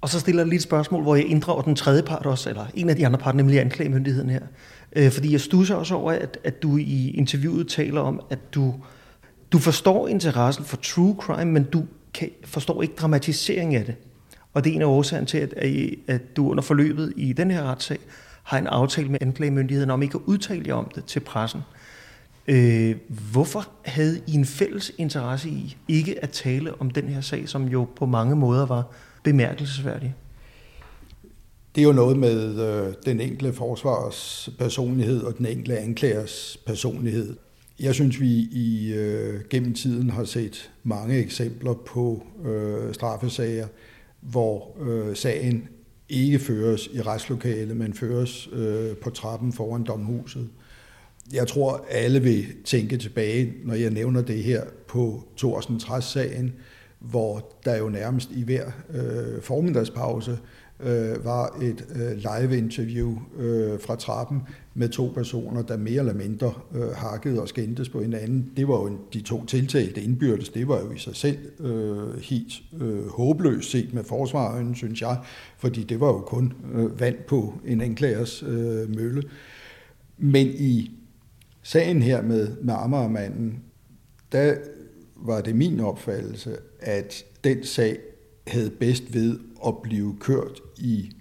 Og 0.00 0.08
så 0.08 0.20
stiller 0.20 0.42
jeg 0.42 0.48
lige 0.48 0.56
et 0.56 0.62
spørgsmål, 0.62 1.02
hvor 1.02 1.14
jeg 1.14 1.24
inddrager 1.24 1.62
den 1.62 1.76
tredje 1.76 2.02
part 2.02 2.26
også, 2.26 2.50
eller 2.50 2.66
en 2.74 2.90
af 2.90 2.96
de 2.96 3.06
andre 3.06 3.18
parter, 3.18 3.36
nemlig 3.36 3.60
anklagemyndigheden 3.60 4.30
her. 4.30 4.42
Øh, 4.96 5.10
fordi 5.10 5.32
jeg 5.32 5.40
stusser 5.40 5.74
også 5.74 5.94
over, 5.94 6.12
at, 6.12 6.38
at 6.44 6.62
du 6.62 6.76
i 6.76 7.10
interviewet 7.10 7.68
taler 7.68 8.00
om, 8.00 8.20
at 8.30 8.54
du, 8.54 8.74
du 9.52 9.58
forstår 9.58 10.08
interessen 10.08 10.64
for 10.64 10.76
true 10.76 11.16
crime, 11.20 11.52
men 11.52 11.64
du 11.64 11.84
kan, 12.14 12.30
forstår 12.44 12.82
ikke 12.82 12.94
dramatisering 12.94 13.74
af 13.74 13.84
det. 13.84 13.94
Og 14.54 14.64
det 14.64 14.70
er 14.70 14.74
en 14.74 14.82
af 14.82 14.86
årsagen 14.86 15.26
til, 15.26 15.38
at, 15.38 15.54
at 16.06 16.36
du 16.36 16.50
under 16.50 16.62
forløbet 16.62 17.12
i 17.16 17.32
den 17.32 17.50
her 17.50 17.62
retssag 17.62 17.98
har 18.42 18.58
en 18.58 18.66
aftale 18.66 19.08
med 19.08 19.18
anklagemyndigheden 19.22 19.90
om 19.90 20.02
ikke 20.02 20.16
at 20.16 20.22
udtale 20.26 20.62
jer 20.66 20.74
om 20.74 20.90
det 20.94 21.04
til 21.04 21.20
pressen. 21.20 21.60
Øh, 22.48 22.96
hvorfor 23.32 23.68
havde 23.84 24.20
I 24.26 24.34
en 24.34 24.44
fælles 24.44 24.92
interesse 24.98 25.48
i 25.48 25.76
ikke 25.88 26.22
at 26.24 26.30
tale 26.30 26.80
om 26.80 26.90
den 26.90 27.08
her 27.08 27.20
sag, 27.20 27.48
som 27.48 27.68
jo 27.68 27.88
på 27.96 28.06
mange 28.06 28.36
måder 28.36 28.66
var 28.66 28.84
bemærkelsesværdig? 29.22 30.14
Det 31.74 31.80
er 31.80 31.86
jo 31.86 31.92
noget 31.92 32.16
med 32.16 32.60
øh, 32.60 32.94
den 33.04 33.20
enkelte 33.20 33.52
forsvars 33.52 34.50
personlighed 34.58 35.22
og 35.22 35.38
den 35.38 35.46
enkelte 35.46 35.78
anklagers 35.78 36.58
personlighed. 36.66 37.36
Jeg 37.80 37.94
synes, 37.94 38.20
vi 38.20 38.48
i 38.52 38.92
øh, 38.92 39.40
gennem 39.50 39.74
tiden 39.74 40.10
har 40.10 40.24
set 40.24 40.70
mange 40.82 41.18
eksempler 41.18 41.74
på 41.74 42.26
øh, 42.44 42.94
straffesager, 42.94 43.66
hvor 44.20 44.76
øh, 44.80 45.16
sagen 45.16 45.68
ikke 46.08 46.38
føres 46.38 46.90
i 46.92 47.00
retslokalet, 47.00 47.76
men 47.76 47.94
føres 47.94 48.48
øh, 48.52 48.96
på 48.96 49.10
trappen 49.10 49.52
foran 49.52 49.84
domhuset. 49.84 50.48
Jeg 51.32 51.48
tror, 51.48 51.86
alle 51.90 52.22
vil 52.22 52.46
tænke 52.64 52.96
tilbage, 52.96 53.54
når 53.64 53.74
jeg 53.74 53.90
nævner 53.90 54.22
det 54.22 54.42
her, 54.42 54.62
på 54.88 55.24
Thorsten 55.36 55.78
Træs-sagen, 55.78 56.52
hvor 56.98 57.58
der 57.64 57.76
jo 57.76 57.88
nærmest 57.88 58.30
i 58.30 58.42
hver 58.42 58.66
øh, 58.94 59.42
formiddagspause 59.42 60.30
øh, 60.30 60.38
Øh, 60.82 61.24
var 61.24 61.58
et 61.62 61.86
øh, 61.94 62.16
live-interview 62.16 63.18
øh, 63.38 63.80
fra 63.80 63.96
trappen 63.96 64.42
med 64.74 64.88
to 64.88 65.12
personer, 65.14 65.62
der 65.62 65.76
mere 65.76 65.98
eller 65.98 66.14
mindre 66.14 66.52
øh, 66.74 66.88
hakkede 66.88 67.40
og 67.40 67.48
skændtes 67.48 67.88
på 67.88 68.02
hinanden. 68.02 68.52
Det 68.56 68.68
var 68.68 68.74
jo 68.74 68.98
de 69.12 69.20
to 69.20 69.44
tiltalte 69.44 70.02
indbyrdes, 70.02 70.48
det 70.48 70.68
var 70.68 70.80
jo 70.80 70.90
i 70.92 70.98
sig 70.98 71.16
selv 71.16 71.38
øh, 71.60 72.20
helt 72.20 72.52
øh, 72.80 73.08
håbløst 73.08 73.70
set 73.70 73.94
med 73.94 74.04
forsvaren, 74.04 74.74
synes 74.74 75.02
jeg, 75.02 75.16
fordi 75.58 75.82
det 75.82 76.00
var 76.00 76.06
jo 76.06 76.20
kun 76.20 76.52
øh, 76.74 77.00
vand 77.00 77.16
på 77.28 77.54
en 77.66 77.80
anklagers 77.80 78.42
øh, 78.42 78.96
mølle. 78.96 79.22
Men 80.18 80.46
i 80.46 80.90
sagen 81.62 82.02
her 82.02 82.22
med, 82.22 82.48
med 82.62 82.74
Amagermanden, 82.74 83.62
der 84.32 84.54
var 85.16 85.40
det 85.40 85.56
min 85.56 85.80
opfattelse, 85.80 86.56
at 86.80 87.24
den 87.44 87.64
sag 87.64 87.98
havde 88.46 88.70
bedst 88.70 89.14
ved 89.14 89.38
at 89.66 89.74
blive 89.82 90.16
kørt 90.20 90.60
i 90.78 91.12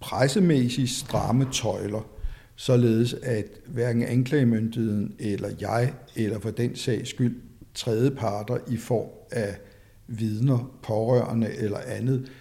pressemæssigt 0.00 0.90
stramme 0.90 1.46
tøjler, 1.52 2.08
således 2.56 3.14
at 3.14 3.46
hverken 3.66 4.02
anklagemyndigheden 4.02 5.14
eller 5.18 5.48
jeg, 5.60 5.94
eller 6.16 6.40
for 6.40 6.50
den 6.50 6.76
sags 6.76 7.10
skyld 7.10 7.42
tredje 7.74 8.10
parter 8.10 8.58
i 8.70 8.76
form 8.76 9.08
af 9.30 9.58
vidner, 10.06 10.78
pårørende 10.82 11.54
eller 11.56 11.78
andet, 11.78 12.32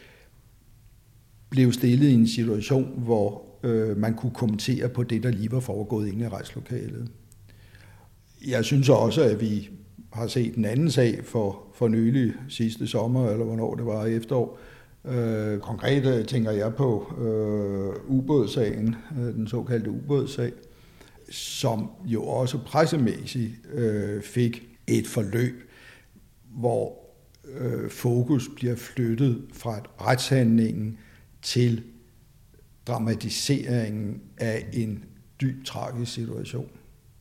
blev 1.49 1.71
stillet 1.71 2.07
i 2.07 2.13
en 2.13 2.27
situation, 2.27 2.93
hvor 2.97 3.45
øh, 3.63 3.97
man 3.97 4.13
kunne 4.13 4.33
kommentere 4.33 4.89
på 4.89 5.03
det, 5.03 5.23
der 5.23 5.31
lige 5.31 5.51
var 5.51 5.59
foregået 5.59 6.07
inde 6.07 6.25
i 6.25 6.27
retslokalet. 6.27 7.11
Jeg 8.47 8.65
synes 8.65 8.89
også, 8.89 9.23
at 9.23 9.41
vi 9.41 9.69
har 10.11 10.27
set 10.27 10.55
en 10.55 10.65
anden 10.65 10.91
sag 10.91 11.19
for, 11.25 11.63
for 11.73 11.87
nylig 11.87 12.33
sidste 12.49 12.87
sommer, 12.87 13.29
eller 13.29 13.45
hvornår 13.45 13.75
det 13.75 13.85
var 13.85 14.05
i 14.05 14.15
efterår. 14.15 14.59
Øh, 15.05 15.59
konkret 15.59 16.05
øh, 16.05 16.25
tænker 16.25 16.51
jeg 16.51 16.75
på 16.75 17.13
øh, 17.21 18.11
ubådssagen, 18.11 18.95
øh, 19.19 19.33
den 19.33 19.47
såkaldte 19.47 19.89
ubådssag, 19.89 20.51
som 21.31 21.89
jo 22.05 22.23
også 22.23 22.57
pressemæssigt 22.65 23.51
øh, 23.73 24.21
fik 24.21 24.67
et 24.87 25.07
forløb, 25.07 25.69
hvor 26.49 26.97
øh, 27.57 27.89
fokus 27.89 28.49
bliver 28.55 28.75
flyttet 28.75 29.41
fra 29.53 29.79
retshandlingen 30.01 30.97
til 31.41 31.83
dramatiseringen 32.87 34.21
af 34.37 34.65
en 34.73 35.03
dyb 35.41 35.65
tragisk 35.65 36.13
situation. 36.13 36.69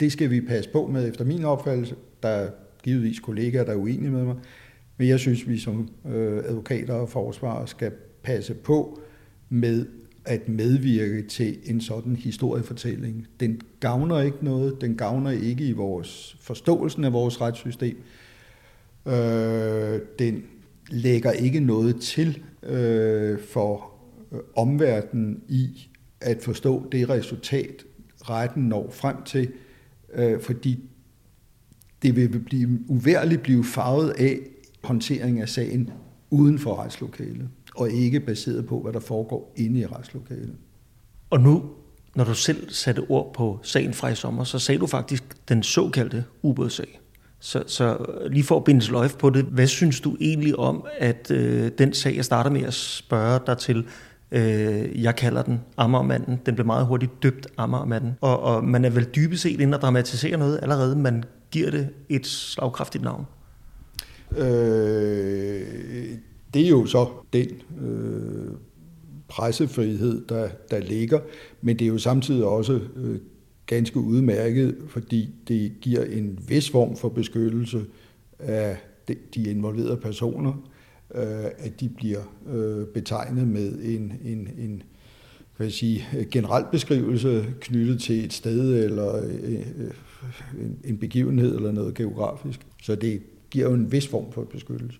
Det 0.01 0.13
skal 0.13 0.31
vi 0.31 0.41
passe 0.41 0.71
på 0.71 0.87
med 0.87 1.09
efter 1.09 1.25
min 1.25 1.45
opfattelse. 1.45 1.95
Der 2.23 2.51
givetvis 2.83 3.21
kollegaer, 3.21 3.65
der 3.65 3.73
er 3.73 3.77
uenige 3.77 4.11
med 4.11 4.25
mig, 4.25 4.37
men 4.97 5.09
jeg 5.09 5.19
synes, 5.19 5.49
vi 5.49 5.59
som 5.59 5.89
øh, 6.07 6.39
advokater 6.45 6.95
og 6.95 7.09
forsvarer 7.09 7.67
skal 7.67 7.93
passe 8.23 8.55
på 8.55 9.01
med 9.49 9.87
at 10.25 10.49
medvirke 10.49 11.23
til 11.23 11.59
en 11.65 11.81
sådan 11.81 12.17
historiefortælling. 12.17 13.27
Den 13.41 13.61
gavner 13.81 14.21
ikke 14.21 14.45
noget, 14.45 14.81
den 14.81 14.97
gavner 14.97 15.31
ikke 15.31 15.65
i 15.65 15.73
vores 15.73 16.37
forståelsen 16.41 17.05
af 17.05 17.13
vores 17.13 17.41
retssystem. 17.41 18.03
Øh, 19.07 20.01
den 20.19 20.45
lægger 20.91 21.31
ikke 21.31 21.61
noget 21.61 22.01
til 22.01 22.43
øh, 22.63 23.39
for 23.39 23.93
øh, 24.33 24.39
omverdenen 24.57 25.43
i 25.49 25.89
at 26.21 26.43
forstå 26.43 26.89
det 26.93 27.09
resultat, 27.09 27.85
retten 28.21 28.63
når 28.63 28.91
frem 28.91 29.17
til, 29.23 29.53
øh, 30.15 30.41
fordi 30.41 30.90
det 32.03 32.17
vil 32.17 32.41
blive 32.41 32.79
uværligt 32.89 33.43
blive 33.43 33.65
farvet 33.65 34.11
af 34.11 34.39
håndtering 34.85 35.41
af 35.41 35.49
sagen 35.49 35.91
uden 36.31 36.59
for 36.59 36.83
retslokalet, 36.83 37.49
og 37.77 37.91
ikke 37.91 38.21
baseret 38.21 38.67
på, 38.67 38.81
hvad 38.81 38.93
der 38.93 39.01
foregår 39.01 39.53
inde 39.57 39.81
i 39.81 39.87
retslokalet. 39.87 40.53
Og 41.31 41.41
nu, 41.41 41.63
når 42.15 42.25
du 42.25 42.35
selv 42.35 42.71
satte 42.71 43.01
ord 43.09 43.35
på 43.35 43.59
sagen 43.63 43.95
fra 43.95 44.09
i 44.09 44.15
sommer, 44.15 44.45
så 44.45 44.59
sagde 44.59 44.79
du 44.79 44.87
faktisk 44.87 45.25
den 45.49 45.63
såkaldte 45.63 46.25
ubådssag. 46.43 47.01
Så, 47.41 47.63
så 47.67 48.07
lige 48.31 48.45
for 48.45 48.57
at 48.57 48.65
binde 48.65 48.83
sløjf 48.83 49.15
på 49.15 49.31
det, 49.31 49.45
hvad 49.45 49.67
synes 49.67 50.01
du 50.01 50.17
egentlig 50.21 50.57
om, 50.57 50.85
at 50.99 51.31
øh, 51.31 51.71
den 51.79 51.93
sag, 51.93 52.17
jeg 52.17 52.25
starter 52.25 52.51
med 52.51 52.63
at 52.63 52.75
spørge 52.75 53.41
dig 53.47 53.59
til, 53.59 53.85
øh, 54.31 55.03
jeg 55.03 55.17
kalder 55.17 55.43
den 55.43 55.61
Ammermanden, 55.77 56.41
den 56.47 56.55
blev 56.55 56.67
meget 56.67 56.87
hurtigt 56.87 57.23
døbt 57.23 57.47
Ammermanden, 57.57 58.13
og, 58.21 58.41
og 58.41 58.65
man 58.65 58.85
er 58.85 58.91
vel 58.91 59.05
dybest 59.17 59.43
set 59.43 59.61
inde 59.61 59.77
og 59.77 59.81
dramatisere 59.81 60.37
noget 60.39 60.59
allerede, 60.63 60.97
man 60.97 61.25
giver 61.51 61.71
det 61.71 61.89
et 62.09 62.27
slagkraftigt 62.27 63.05
navn? 63.05 63.25
Øh, 64.37 64.47
det 66.55 66.65
er 66.65 66.69
jo 66.69 66.87
så 66.87 67.09
den 67.33 67.49
øh, 67.81 68.55
pressefrihed, 69.29 70.27
der, 70.29 70.49
der 70.71 70.79
ligger, 70.79 71.21
men 71.61 71.79
det 71.79 71.85
er 71.85 71.89
jo 71.89 71.99
samtidig 71.99 72.45
også 72.45 72.81
øh, 72.97 73.19
ganske 73.67 74.01
udmærket, 74.01 74.77
fordi 74.89 75.31
det 75.49 75.73
giver 75.81 76.05
en 76.05 76.39
vis 76.49 76.71
form 76.71 76.97
for 76.97 77.09
beskyttelse 77.09 77.85
af 78.39 78.77
de, 79.09 79.17
de 79.35 79.51
involverede 79.51 79.97
personer, 79.97 80.53
øh, 81.15 81.45
at 81.59 81.81
de 81.81 81.89
bliver 81.89 82.21
øh, 82.53 82.87
betegnet 82.87 83.49
med 83.49 83.79
en, 83.83 84.13
en, 84.25 84.49
en 84.59 84.83
kan 85.61 85.65
jeg 85.65 85.73
sige, 85.73 86.07
generelt 86.31 86.71
beskrivelse 86.71 87.47
knyttet 87.61 88.03
til 88.03 88.25
et 88.25 88.33
sted 88.33 88.85
eller 88.85 89.17
øh, 89.17 89.53
øh, 89.53 89.91
en, 90.85 90.99
begivenhed 90.99 91.57
eller 91.57 91.73
noget 91.73 91.95
geografisk. 91.95 92.61
Så 92.83 92.95
det 92.95 93.23
giver 93.51 93.69
jo 93.69 93.75
en 93.75 93.93
vis 93.93 94.09
form 94.09 94.33
for 94.33 94.45
beskyttelse. 94.45 94.99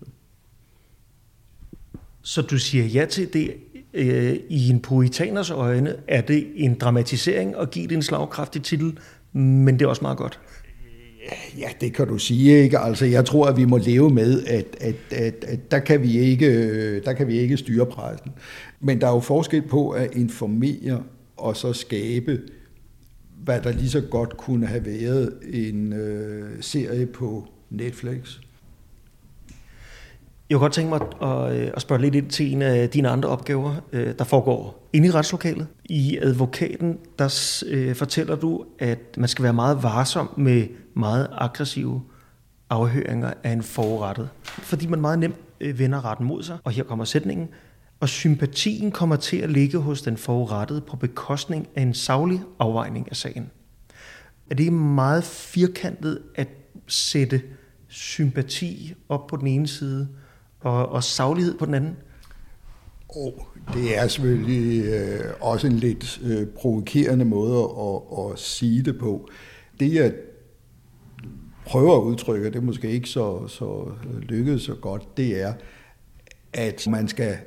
Så 2.21 2.41
du 2.41 2.57
siger 2.57 2.85
ja 2.85 3.05
til 3.05 3.33
det 3.33 3.53
øh, 3.93 4.39
i 4.49 4.69
en 4.69 4.79
poetaners 4.79 5.49
øjne, 5.49 5.95
er 6.07 6.21
det 6.21 6.47
en 6.55 6.73
dramatisering 6.73 7.55
at 7.55 7.71
give 7.71 7.87
det 7.87 7.95
en 7.95 8.03
slagkraftig 8.03 8.63
titel, 8.63 8.99
men 9.33 9.79
det 9.79 9.81
er 9.81 9.89
også 9.89 10.01
meget 10.01 10.17
godt. 10.17 10.39
Ja, 11.57 11.69
det 11.81 11.93
kan 11.93 12.07
du 12.07 12.17
sige, 12.17 12.63
ikke? 12.63 12.79
Altså, 12.79 13.05
jeg 13.05 13.25
tror, 13.25 13.45
at 13.45 13.57
vi 13.57 13.65
må 13.65 13.77
leve 13.77 14.09
med, 14.09 14.43
at, 14.43 14.65
at, 14.81 14.95
at, 15.11 15.45
at 15.47 15.71
der, 15.71 15.79
kan 15.79 16.01
vi 16.01 16.19
ikke, 16.19 16.45
øh, 16.47 17.05
der 17.05 17.13
kan 17.13 17.27
vi 17.27 17.39
ikke 17.39 17.57
styre 17.57 17.85
pressen. 17.85 18.31
Men 18.79 19.01
der 19.01 19.07
er 19.07 19.11
jo 19.11 19.19
forskel 19.19 19.61
på 19.61 19.89
at 19.89 20.15
informere 20.15 21.03
og 21.37 21.57
så 21.57 21.73
skabe, 21.73 22.41
hvad 23.43 23.61
der 23.61 23.71
lige 23.71 23.89
så 23.89 24.01
godt 24.01 24.37
kunne 24.37 24.67
have 24.67 24.85
været 24.85 25.33
en 25.53 25.93
øh, 25.93 26.49
serie 26.61 27.05
på 27.05 27.47
Netflix. 27.69 28.37
Jeg 30.49 30.55
kunne 30.55 30.63
godt 30.63 30.73
tænke 30.73 30.89
mig 30.89 31.01
at, 31.21 31.55
øh, 31.55 31.71
at 31.73 31.81
spørge 31.81 32.01
lidt 32.01 32.15
ind 32.15 32.29
til 32.29 32.51
en 32.51 32.61
af 32.61 32.89
dine 32.89 33.09
andre 33.09 33.29
opgaver, 33.29 33.75
øh, 33.93 34.13
der 34.19 34.23
foregår 34.23 34.89
inde 34.93 35.07
i 35.07 35.11
retslokalet. 35.11 35.67
I 35.85 36.17
advokaten, 36.21 36.97
der 37.19 37.27
fortæller 37.93 38.35
du, 38.35 38.65
at 38.79 38.99
man 39.17 39.29
skal 39.29 39.43
være 39.43 39.53
meget 39.53 39.83
varsom 39.83 40.29
med 40.37 40.67
meget 40.93 41.27
aggressive 41.31 42.01
afhøringer 42.69 43.33
af 43.43 43.51
en 43.51 43.63
forrettet. 43.63 44.29
Fordi 44.43 44.87
man 44.87 45.01
meget 45.01 45.19
nemt 45.19 45.35
øh, 45.61 45.79
vender 45.79 46.05
retten 46.05 46.25
mod 46.25 46.43
sig. 46.43 46.57
Og 46.63 46.71
her 46.71 46.83
kommer 46.83 47.05
sætningen. 47.05 47.49
Og 47.99 48.09
sympatien 48.09 48.91
kommer 48.91 49.15
til 49.15 49.37
at 49.37 49.49
ligge 49.49 49.77
hos 49.77 50.01
den 50.01 50.17
forurettede 50.17 50.81
på 50.81 50.95
bekostning 50.95 51.67
af 51.75 51.81
en 51.81 51.93
savlig 51.93 52.41
afvejning 52.59 53.07
af 53.09 53.15
sagen. 53.15 53.51
Er 54.49 54.55
det 54.55 54.73
meget 54.73 55.23
firkantet 55.23 56.21
at 56.35 56.47
sætte 56.87 57.41
sympati 57.87 58.93
op 59.09 59.27
på 59.27 59.37
den 59.37 59.47
ene 59.47 59.67
side, 59.67 60.07
og, 60.59 60.89
og 60.89 61.03
savlighed 61.03 61.57
på 61.57 61.65
den 61.65 61.73
anden? 61.73 61.97
Oh, 63.09 63.33
det 63.73 63.97
er 63.97 64.07
selvfølgelig 64.07 64.85
øh, 64.85 65.33
også 65.41 65.67
en 65.67 65.73
lidt 65.73 66.21
øh, 66.23 66.47
provokerende 66.47 67.25
måde 67.25 67.59
at, 67.59 68.31
at 68.31 68.39
sige 68.39 68.83
det 68.83 68.97
på. 68.99 69.29
Det 69.79 69.93
jeg 69.93 70.13
prøver 71.71 71.97
at 71.97 72.03
udtrykke, 72.03 72.45
det 72.45 72.55
er 72.55 72.61
måske 72.61 72.91
ikke 72.91 73.09
så, 73.09 73.47
så 73.47 73.91
lykkedes 74.21 74.61
så 74.61 74.75
godt, 74.75 75.17
det 75.17 75.41
er, 75.41 75.53
at 76.53 76.87
man 76.89 77.07
skal 77.07 77.37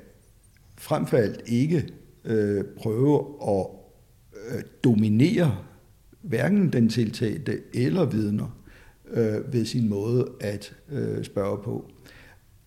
frem 0.78 1.07
for 1.07 1.16
alt 1.16 1.43
ikke 1.47 1.88
øh, 2.25 2.64
prøve 2.76 3.25
at 3.49 3.66
øh, 4.50 4.62
dominere 4.85 5.59
hverken 6.23 6.73
den 6.73 6.88
tiltalte 6.88 7.61
eller 7.75 8.04
vidner 8.04 8.59
øh, 9.11 9.52
ved 9.52 9.64
sin 9.64 9.88
måde 9.88 10.28
at 10.40 10.75
øh, 10.93 11.25
spørge 11.25 11.62
på. 11.62 11.90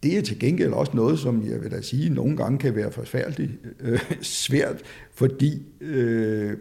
Det 0.03 0.17
er 0.17 0.21
til 0.21 0.39
gengæld 0.39 0.73
også 0.73 0.91
noget, 0.95 1.19
som 1.19 1.49
jeg 1.49 1.61
vil 1.61 1.71
da 1.71 1.81
sige, 1.81 2.09
nogle 2.09 2.37
gange 2.37 2.57
kan 2.57 2.75
være 2.75 2.91
forfærdeligt 2.91 3.51
øh, 3.79 3.99
svært, 4.21 4.81
fordi 5.11 5.65
øh, 5.81 6.57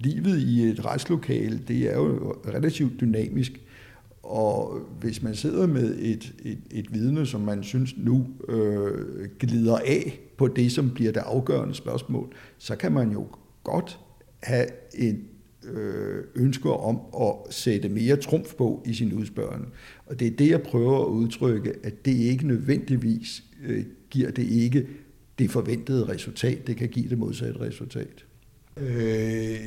livet 0.00 0.38
i 0.38 0.62
et 0.62 0.84
retslokale, 0.84 1.60
det 1.68 1.90
er 1.90 1.96
jo 1.96 2.36
relativt 2.46 3.00
dynamisk. 3.00 3.60
Og 4.28 4.80
hvis 5.00 5.22
man 5.22 5.34
sidder 5.34 5.66
med 5.66 5.98
et, 5.98 6.34
et, 6.44 6.58
et 6.70 6.92
vidne, 6.92 7.26
som 7.26 7.40
man 7.40 7.62
synes 7.62 7.94
nu 7.96 8.26
øh, 8.48 9.28
glider 9.38 9.78
af 9.78 10.20
på 10.36 10.48
det, 10.48 10.72
som 10.72 10.90
bliver 10.90 11.12
det 11.12 11.20
afgørende 11.20 11.74
spørgsmål, 11.74 12.32
så 12.58 12.76
kan 12.76 12.92
man 12.92 13.10
jo 13.10 13.26
godt 13.64 14.00
have 14.42 14.66
en 14.94 15.24
øh, 15.64 16.24
ønske 16.34 16.70
om 16.70 17.00
at 17.20 17.54
sætte 17.54 17.88
mere 17.88 18.16
trumf 18.16 18.54
på 18.54 18.82
i 18.86 18.94
sin 18.94 19.12
udspørgen. 19.12 19.66
Og 20.06 20.20
det 20.20 20.26
er 20.26 20.36
det, 20.36 20.50
jeg 20.50 20.62
prøver 20.62 21.04
at 21.04 21.08
udtrykke, 21.08 21.72
at 21.82 22.04
det 22.04 22.12
ikke 22.12 22.46
nødvendigvis 22.46 23.44
øh, 23.66 23.84
giver 24.10 24.30
det 24.30 24.42
ikke 24.42 24.86
det 25.38 25.50
forventede 25.50 26.08
resultat. 26.08 26.66
Det 26.66 26.76
kan 26.76 26.88
give 26.88 27.08
det 27.08 27.18
modsatte 27.18 27.60
resultat. 27.60 28.24
Øh, 28.76 29.58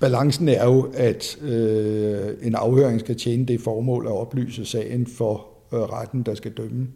balancen 0.00 0.48
er 0.48 0.64
jo, 0.64 0.90
at 0.94 1.42
øh, 1.42 2.34
en 2.42 2.54
afhøring 2.54 3.00
skal 3.00 3.16
tjene 3.16 3.46
det 3.46 3.60
formål 3.60 4.06
at 4.06 4.12
oplyse 4.12 4.64
sagen 4.64 5.06
for 5.06 5.46
øh, 5.72 5.78
retten, 5.78 6.22
der 6.22 6.34
skal 6.34 6.52
dømme. 6.52 6.88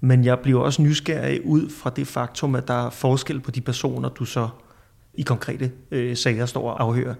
Men 0.00 0.24
jeg 0.24 0.38
bliver 0.38 0.60
også 0.60 0.82
nysgerrig 0.82 1.46
ud 1.46 1.70
fra 1.70 1.90
det 1.96 2.06
faktum, 2.06 2.54
at 2.54 2.68
der 2.68 2.86
er 2.86 2.90
forskel 2.90 3.40
på 3.40 3.50
de 3.50 3.60
personer, 3.60 4.08
du 4.08 4.24
så 4.24 4.48
i 5.14 5.22
konkrete 5.22 5.70
øh, 5.90 6.16
sager 6.16 6.46
står 6.46 6.70
og 6.70 6.82
afhører. 6.82 7.14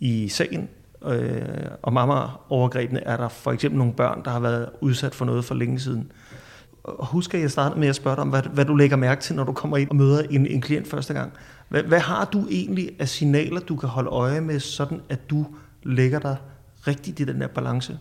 I 0.00 0.28
sagen 0.28 0.68
øh, 1.06 1.42
og 1.82 1.92
mamma-overgrebene, 1.92 3.00
er 3.00 3.16
der 3.16 3.28
for 3.28 3.52
eksempel 3.52 3.78
nogle 3.78 3.92
børn, 3.92 4.24
der 4.24 4.30
har 4.30 4.40
været 4.40 4.68
udsat 4.80 5.14
for 5.14 5.24
noget 5.24 5.44
for 5.44 5.54
længe 5.54 5.80
siden. 5.80 6.12
Og 6.84 7.06
husk, 7.06 7.34
at 7.34 7.40
jeg 7.40 7.50
startede 7.50 7.80
med 7.80 7.88
at 7.88 7.96
spørge 7.96 8.16
dig 8.16 8.22
om, 8.22 8.28
hvad, 8.28 8.42
hvad 8.42 8.64
du 8.64 8.74
lægger 8.74 8.96
mærke 8.96 9.22
til, 9.22 9.36
når 9.36 9.44
du 9.44 9.52
kommer 9.52 9.76
ind 9.76 9.90
og 9.90 9.96
møder 9.96 10.22
en, 10.30 10.46
en 10.46 10.60
klient 10.60 10.88
første 10.88 11.14
gang. 11.14 11.32
Hvad, 11.68 11.82
hvad 11.82 12.00
har 12.00 12.24
du 12.24 12.46
egentlig 12.50 12.96
af 12.98 13.08
signaler, 13.08 13.60
du 13.60 13.76
kan 13.76 13.88
holde 13.88 14.10
øje 14.10 14.40
med, 14.40 14.60
sådan 14.60 15.00
at 15.08 15.30
du 15.30 15.46
lægger 15.82 16.18
dig 16.18 16.36
rigtigt 16.86 17.20
i 17.20 17.24
den 17.24 17.40
der 17.40 17.46
balance? 17.46 17.98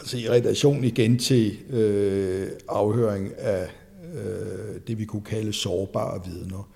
Altså 0.00 0.18
i 0.18 0.28
relation 0.28 0.84
igen 0.84 1.18
til 1.18 1.58
øh, 1.70 2.48
afhøring 2.68 3.38
af 3.38 3.70
øh, 4.14 4.80
det, 4.86 4.98
vi 4.98 5.04
kunne 5.04 5.22
kalde 5.22 5.52
sårbare 5.52 6.24
vidner, 6.24 6.70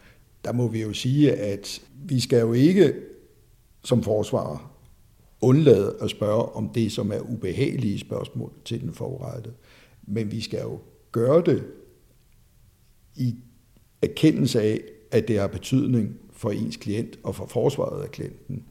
der 0.44 0.52
må 0.52 0.68
vi 0.68 0.82
jo 0.82 0.92
sige, 0.92 1.32
at 1.32 1.80
vi 2.04 2.20
skal 2.20 2.40
jo 2.40 2.52
ikke 2.52 2.94
som 3.84 4.02
forsvarer 4.02 4.72
undlade 5.40 5.96
at 6.00 6.10
spørge 6.10 6.42
om 6.42 6.68
det, 6.68 6.92
som 6.92 7.12
er 7.12 7.20
ubehagelige 7.20 7.98
spørgsmål 7.98 8.52
til 8.64 8.80
den 8.80 8.92
forurettede. 8.94 9.54
Men 10.02 10.32
vi 10.32 10.40
skal 10.40 10.60
jo 10.60 10.78
gøre 11.12 11.42
det 11.46 11.64
i 13.16 13.34
erkendelse 14.02 14.60
af, 14.60 14.80
at 15.10 15.28
det 15.28 15.40
har 15.40 15.46
betydning 15.46 16.16
for 16.32 16.50
ens 16.50 16.76
klient 16.76 17.18
og 17.22 17.34
for 17.34 17.46
forsvaret 17.46 18.02
af 18.02 18.10
klienten. 18.10 18.62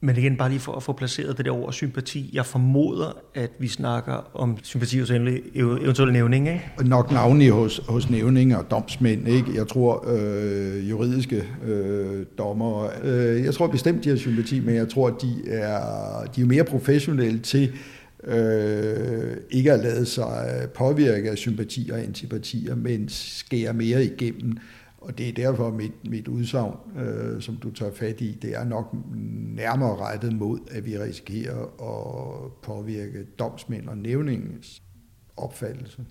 Men 0.00 0.16
igen, 0.16 0.36
bare 0.36 0.48
lige 0.48 0.60
for 0.60 0.72
at 0.72 0.82
få 0.82 0.92
placeret 0.92 1.38
det 1.38 1.44
der 1.44 1.52
ord 1.52 1.72
sympati. 1.72 2.30
Jeg 2.32 2.46
formoder, 2.46 3.12
at 3.34 3.50
vi 3.58 3.68
snakker 3.68 4.30
om 4.34 4.58
sympati 4.62 4.98
hos 4.98 5.10
eventuelle 5.10 6.12
nævning, 6.12 6.48
ikke? 6.48 6.70
Nok 6.84 7.12
navnlig 7.12 7.50
hos, 7.50 7.80
hos 7.88 8.10
nævninger 8.10 8.56
og 8.56 8.70
domsmænd, 8.70 9.28
ikke? 9.28 9.54
Jeg 9.54 9.68
tror, 9.68 10.04
øh, 10.08 10.90
juridiske 10.90 11.44
øh, 11.64 12.26
dommer, 12.38 12.88
øh, 13.04 13.44
jeg 13.44 13.54
tror 13.54 13.66
bestemt, 13.66 14.04
de 14.04 14.08
har 14.08 14.16
sympati, 14.16 14.60
men 14.60 14.74
jeg 14.74 14.88
tror, 14.88 15.10
de 15.10 15.48
er, 15.48 15.80
de 16.36 16.40
er 16.40 16.46
mere 16.46 16.64
professionelle 16.64 17.38
til 17.38 17.72
øh, 18.26 19.36
ikke 19.50 19.72
at 19.72 19.80
lade 19.80 20.06
sig 20.06 20.60
øh, 20.62 20.68
påvirke 20.68 21.30
af 21.30 21.38
sympatier 21.38 21.94
og 21.94 22.00
antipatier, 22.00 22.74
men 22.74 23.08
skære 23.08 23.72
mere 23.72 24.04
igennem 24.04 24.58
og 25.06 25.18
det 25.18 25.28
er 25.28 25.32
derfor 25.32 25.70
mit, 25.70 26.10
mit 26.10 26.28
udsagn, 26.28 26.76
øh, 26.98 27.42
som 27.42 27.56
du 27.56 27.70
tager 27.70 27.92
fat 27.92 28.20
i, 28.20 28.38
det 28.42 28.56
er 28.56 28.64
nok 28.64 28.94
nærmere 29.54 29.96
rettet 29.96 30.32
mod, 30.32 30.60
at 30.70 30.84
vi 30.86 30.98
risikerer 30.98 31.62
at 31.62 32.52
påvirke 32.62 33.24
domsmænd 33.38 33.88
og 33.88 33.98
nævningens 33.98 34.82
opfattelse. 35.36 36.04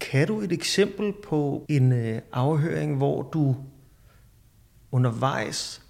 Kan 0.00 0.26
du 0.26 0.40
et 0.40 0.52
eksempel 0.52 1.12
på 1.24 1.66
en 1.68 1.92
øh, 1.92 2.20
afhøring, 2.32 2.96
hvor 2.96 3.22
du 3.22 3.56
undervejs 4.92 5.82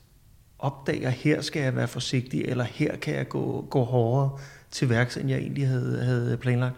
opdager, 0.59 1.11
her 1.11 1.41
skal 1.41 1.63
jeg 1.63 1.77
være 1.77 1.89
forsigtig, 1.89 2.45
eller 2.45 2.65
her 2.65 2.97
kan 2.97 3.15
jeg 3.15 3.29
gå, 3.29 3.67
gå 3.71 3.83
hårdere 3.83 4.39
til 4.71 4.89
værks, 4.89 5.17
end 5.17 5.31
jeg 5.31 5.39
egentlig 5.39 5.69
havde, 5.69 6.05
havde 6.05 6.37
planlagt? 6.37 6.75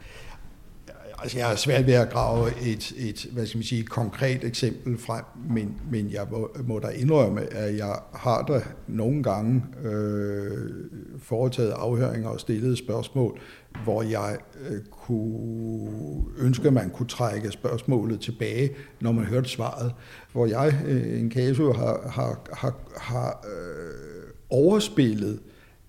Altså, 1.22 1.38
jeg 1.38 1.46
har 1.46 1.56
svært 1.56 1.86
ved 1.86 1.94
at 1.94 2.10
grave 2.10 2.50
et, 2.62 2.92
et 2.96 3.26
hvad 3.32 3.46
skal 3.46 3.58
man 3.58 3.64
sige, 3.64 3.82
konkret 3.82 4.44
eksempel 4.44 4.98
frem, 4.98 5.24
men, 5.50 5.80
men 5.90 6.12
jeg 6.12 6.26
må, 6.30 6.56
må 6.64 6.78
da 6.78 6.88
indrømme, 6.88 7.52
at 7.52 7.76
jeg 7.76 7.98
har 8.14 8.42
da 8.42 8.60
nogle 8.86 9.22
gange 9.22 9.62
øh, 9.84 10.70
foretaget 11.18 11.70
afhøringer 11.70 12.28
og 12.28 12.40
stillet 12.40 12.78
spørgsmål, 12.78 13.40
hvor 13.84 14.02
jeg 14.02 14.36
øh, 14.68 14.80
kunne 14.90 16.24
ønske, 16.38 16.66
at 16.66 16.72
man 16.72 16.90
kunne 16.90 17.08
trække 17.08 17.50
spørgsmålet 17.50 18.20
tilbage, 18.20 18.70
når 19.00 19.12
man 19.12 19.24
hørte 19.24 19.48
svaret. 19.48 19.92
Hvor 20.32 20.46
jeg, 20.46 20.82
øh, 20.86 21.20
en 21.20 21.30
kaso, 21.30 21.72
har, 21.72 22.08
har, 22.10 22.48
har, 22.52 22.74
har 22.96 23.46
øh, 23.46 24.30
overspillet 24.50 25.40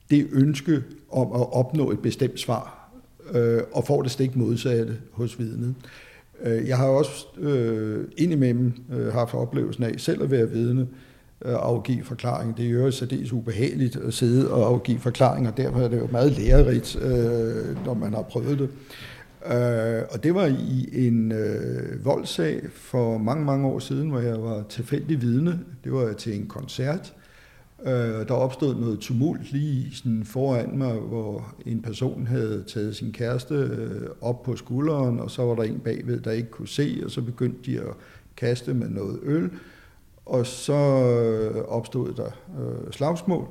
det 0.10 0.28
ønske 0.32 0.84
om 1.14 1.42
at 1.42 1.54
opnå 1.54 1.92
et 1.92 2.00
bestemt 2.00 2.40
svar 2.40 2.90
øh, 3.32 3.62
og 3.72 3.86
får 3.86 4.02
det 4.02 4.12
stik 4.12 4.36
modsatte 4.36 4.98
hos 5.12 5.40
vidnet. 5.40 5.76
Øh, 6.44 6.68
jeg 6.68 6.78
har 6.78 6.88
også 6.88 7.26
øh, 7.40 8.08
indimellem 8.18 8.74
øh, 8.94 9.14
haft 9.14 9.34
oplevelsen 9.34 9.84
af 9.84 9.94
selv 9.98 10.24
at 10.24 10.32
være 10.32 10.50
vidne 10.50 10.88
øh, 11.46 11.54
afgive 11.54 12.04
forklaring. 12.04 12.58
Det 12.58 12.66
er 12.66 12.70
jo 12.70 12.92
særdeles 12.92 13.34
ubehageligt 13.34 13.96
at 13.96 14.14
sidde 14.14 14.52
og 14.52 14.68
afgive 14.68 15.00
forklaring, 15.00 15.48
og 15.48 15.58
derfor 15.58 15.80
er 15.80 15.88
det 15.88 16.00
jo 16.00 16.08
meget 16.12 16.32
lærerigt, 16.32 16.96
øh, 16.96 17.86
når 17.86 17.94
man 17.94 18.14
har 18.14 18.22
prøvet 18.22 18.60
det. 18.60 18.70
Øh, 19.46 20.04
og 20.12 20.24
det 20.24 20.36
var 20.36 20.46
i 20.46 21.08
en 21.08 21.32
øh, 21.32 22.06
voldsag 22.06 22.62
for 22.74 23.18
mange, 23.18 23.46
mange 23.46 23.68
år 23.68 23.80
siden, 23.80 24.10
hvor 24.10 24.20
jeg 24.20 24.44
var 24.44 24.64
tilfældig 24.70 25.22
vidne. 25.22 25.60
Det 25.84 25.94
var 25.94 26.14
til 26.14 26.36
en 26.36 26.48
koncert, 26.48 27.14
Øh, 27.86 28.28
der 28.28 28.34
opstod 28.34 28.76
noget 28.76 29.00
tumult 29.00 29.52
lige 29.52 29.96
sådan 29.96 30.24
foran 30.26 30.78
mig, 30.78 30.94
hvor 30.94 31.56
en 31.66 31.82
person 31.82 32.28
havde 32.28 32.64
taget 32.68 32.96
sin 32.96 33.12
kæreste 33.12 33.56
øh, 33.56 34.10
op 34.22 34.44
på 34.44 34.56
skulderen, 34.56 35.20
og 35.20 35.32
så 35.32 35.44
var 35.44 35.56
der 35.56 35.64
en 35.64 35.80
bagved, 35.80 36.20
der 36.20 36.32
ikke 36.32 36.50
kunne 36.50 36.68
se, 36.68 37.02
og 37.06 37.12
så 37.12 37.22
begyndte 37.22 37.72
de 37.72 37.80
at 37.80 37.94
kaste 38.38 38.74
med 38.74 38.90
noget 38.90 39.20
øl, 39.24 39.50
og 40.26 40.46
så 40.46 40.74
øh, 40.74 41.64
opstod 41.64 42.14
der 42.14 42.32
øh, 42.60 42.92
slagsmål. 42.92 43.48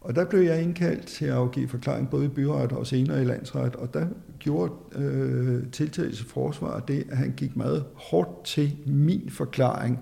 Og 0.00 0.14
der 0.14 0.24
blev 0.24 0.40
jeg 0.40 0.62
indkaldt 0.62 1.06
til 1.06 1.24
at 1.24 1.32
afgive 1.32 1.68
forklaring 1.68 2.10
både 2.10 2.24
i 2.24 2.28
byret 2.28 2.72
og 2.72 2.86
senere 2.86 3.22
i 3.22 3.24
landsret, 3.24 3.76
og 3.76 3.94
der 3.94 4.06
gjorde 4.38 4.72
øh, 4.96 5.70
tiltagelse 5.72 6.24
forsvar 6.24 6.80
det, 6.80 7.06
at 7.10 7.16
han 7.16 7.34
gik 7.36 7.56
meget 7.56 7.84
hårdt 7.94 8.44
til 8.44 8.76
min 8.86 9.30
forklaring 9.30 9.98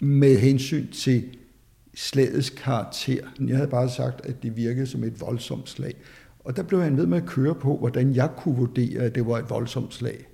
med 0.00 0.36
hensyn 0.36 0.90
til 0.90 1.24
slagets 1.94 2.50
karakter. 2.50 3.22
Jeg 3.46 3.56
havde 3.56 3.70
bare 3.70 3.88
sagt, 3.88 4.26
at 4.26 4.42
det 4.42 4.56
virkede 4.56 4.86
som 4.86 5.04
et 5.04 5.20
voldsomt 5.20 5.68
slag. 5.68 5.94
Og 6.44 6.56
der 6.56 6.62
blev 6.62 6.82
han 6.82 6.96
ved 6.96 7.06
med 7.06 7.18
at 7.18 7.26
køre 7.26 7.54
på, 7.54 7.76
hvordan 7.76 8.14
jeg 8.14 8.30
kunne 8.36 8.56
vurdere, 8.56 9.02
at 9.02 9.14
det 9.14 9.26
var 9.26 9.38
et 9.38 9.50
voldsomt 9.50 9.94
slag. 9.94 10.26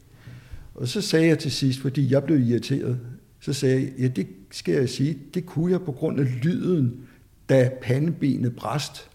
Og 0.75 0.88
så 0.88 1.01
sagde 1.01 1.27
jeg 1.27 1.38
til 1.38 1.51
sidst, 1.51 1.81
fordi 1.81 2.12
jeg 2.12 2.25
blev 2.25 2.40
irriteret, 2.40 3.01
så 3.40 3.53
sagde 3.53 3.81
jeg, 3.81 3.92
ja, 3.99 4.09
det 4.09 4.27
skal 4.51 4.75
jeg 4.75 4.88
sige, 4.88 5.18
det 5.35 5.46
kunne 5.46 5.73
jeg 5.73 5.81
på 5.81 5.92
grund 5.92 6.20
af 6.20 6.44
lyden, 6.44 7.01
da 7.49 7.70
pandebenet 7.83 8.57
brast. 8.57 9.11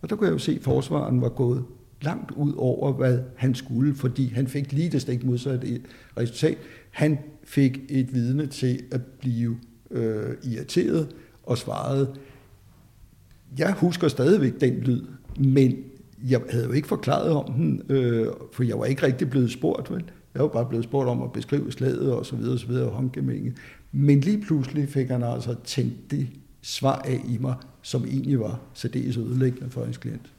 Og 0.00 0.10
der 0.10 0.16
kunne 0.16 0.26
jeg 0.26 0.32
jo 0.32 0.38
se, 0.38 0.52
at 0.52 0.62
forsvaren 0.62 1.20
var 1.20 1.28
gået 1.28 1.64
langt 2.02 2.30
ud 2.30 2.52
over, 2.52 2.92
hvad 2.92 3.18
han 3.36 3.54
skulle, 3.54 3.94
fordi 3.94 4.28
han 4.28 4.46
fik 4.46 4.72
lige 4.72 4.90
det 4.90 5.02
stik 5.02 5.24
modsatte 5.24 5.80
resultat. 6.18 6.58
Han 6.90 7.18
fik 7.44 7.80
et 7.88 8.14
vidne 8.14 8.46
til 8.46 8.82
at 8.92 9.02
blive 9.02 9.56
øh, 9.94 10.36
irriteret 10.44 11.08
og 11.42 11.58
svarede, 11.58 12.14
jeg 13.58 13.72
husker 13.72 14.08
stadigvæk 14.08 14.60
den 14.60 14.74
lyd, 14.74 15.02
men 15.38 15.76
jeg 16.28 16.40
havde 16.50 16.64
jo 16.64 16.72
ikke 16.72 16.88
forklaret 16.88 17.30
om 17.30 17.52
den, 17.52 17.82
øh, 17.88 18.26
for 18.52 18.62
jeg 18.62 18.78
var 18.78 18.84
ikke 18.84 19.06
rigtig 19.06 19.30
blevet 19.30 19.52
spurgt, 19.52 19.90
vel? 19.90 20.04
Jeg 20.34 20.42
var 20.42 20.48
bare 20.48 20.66
blevet 20.66 20.84
spurgt 20.84 21.08
om 21.08 21.22
at 21.22 21.32
beskrive 21.32 21.72
slaget 21.72 22.12
og 22.12 22.26
så 22.26 22.36
videre 22.36 22.52
og 22.52 22.58
så 22.58 22.66
videre, 22.66 22.90
håndgemænge. 22.90 23.54
Men 23.92 24.20
lige 24.20 24.40
pludselig 24.40 24.88
fik 24.88 25.08
han 25.08 25.22
altså 25.22 25.54
tændt 25.64 26.10
det 26.10 26.28
svar 26.62 26.98
af 26.98 27.20
i 27.28 27.38
mig, 27.40 27.54
som 27.82 28.04
egentlig 28.04 28.40
var 28.40 28.60
særdeles 28.74 29.16
ødelæggende 29.16 29.70
for 29.70 29.84
hans 29.84 29.96
klient. 29.96 30.32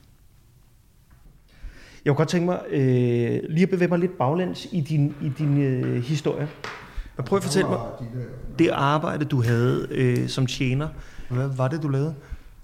Jeg 2.05 2.11
kunne 2.11 2.17
godt 2.17 2.29
tænke 2.29 2.45
mig 2.45 2.59
øh, 2.69 3.39
lige 3.49 3.63
at 3.63 3.69
bevæge 3.69 3.89
mig 3.89 3.99
lidt 3.99 4.17
baglæns 4.17 4.67
i 4.71 4.81
din, 4.81 5.15
i 5.21 5.31
din 5.37 5.61
øh, 5.61 6.03
historie. 6.03 6.47
Men 7.17 7.25
prøv 7.25 7.37
at 7.37 7.43
fortælle 7.43 7.69
mig, 7.69 7.79
det 8.59 8.69
arbejde, 8.69 9.25
du 9.25 9.41
havde 9.41 9.87
øh, 9.91 10.29
som 10.29 10.45
tjener, 10.45 10.87
hvad 11.29 11.47
var 11.57 11.67
det, 11.67 11.83
du 11.83 11.87
lavede? 11.87 12.15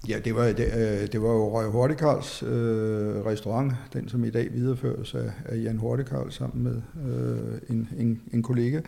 Ja, 0.08 0.18
det 0.24 0.34
var, 0.34 0.44
det, 0.44 0.66
øh, 0.76 1.12
det 1.12 1.22
var 1.22 1.28
jo 1.28 1.58
Røg 1.58 1.66
Hurtigrals 1.70 2.42
øh, 2.42 3.26
restaurant, 3.26 3.72
den 3.92 4.08
som 4.08 4.24
i 4.24 4.30
dag 4.30 4.52
videreføres 4.52 5.14
af, 5.14 5.30
af 5.44 5.62
Jan 5.62 5.76
Hurtigrald 5.76 6.30
sammen 6.30 6.64
med 6.64 6.82
øh, 7.08 7.76
en, 7.76 7.88
en, 7.98 8.20
en 8.32 8.42
kollega. 8.42 8.80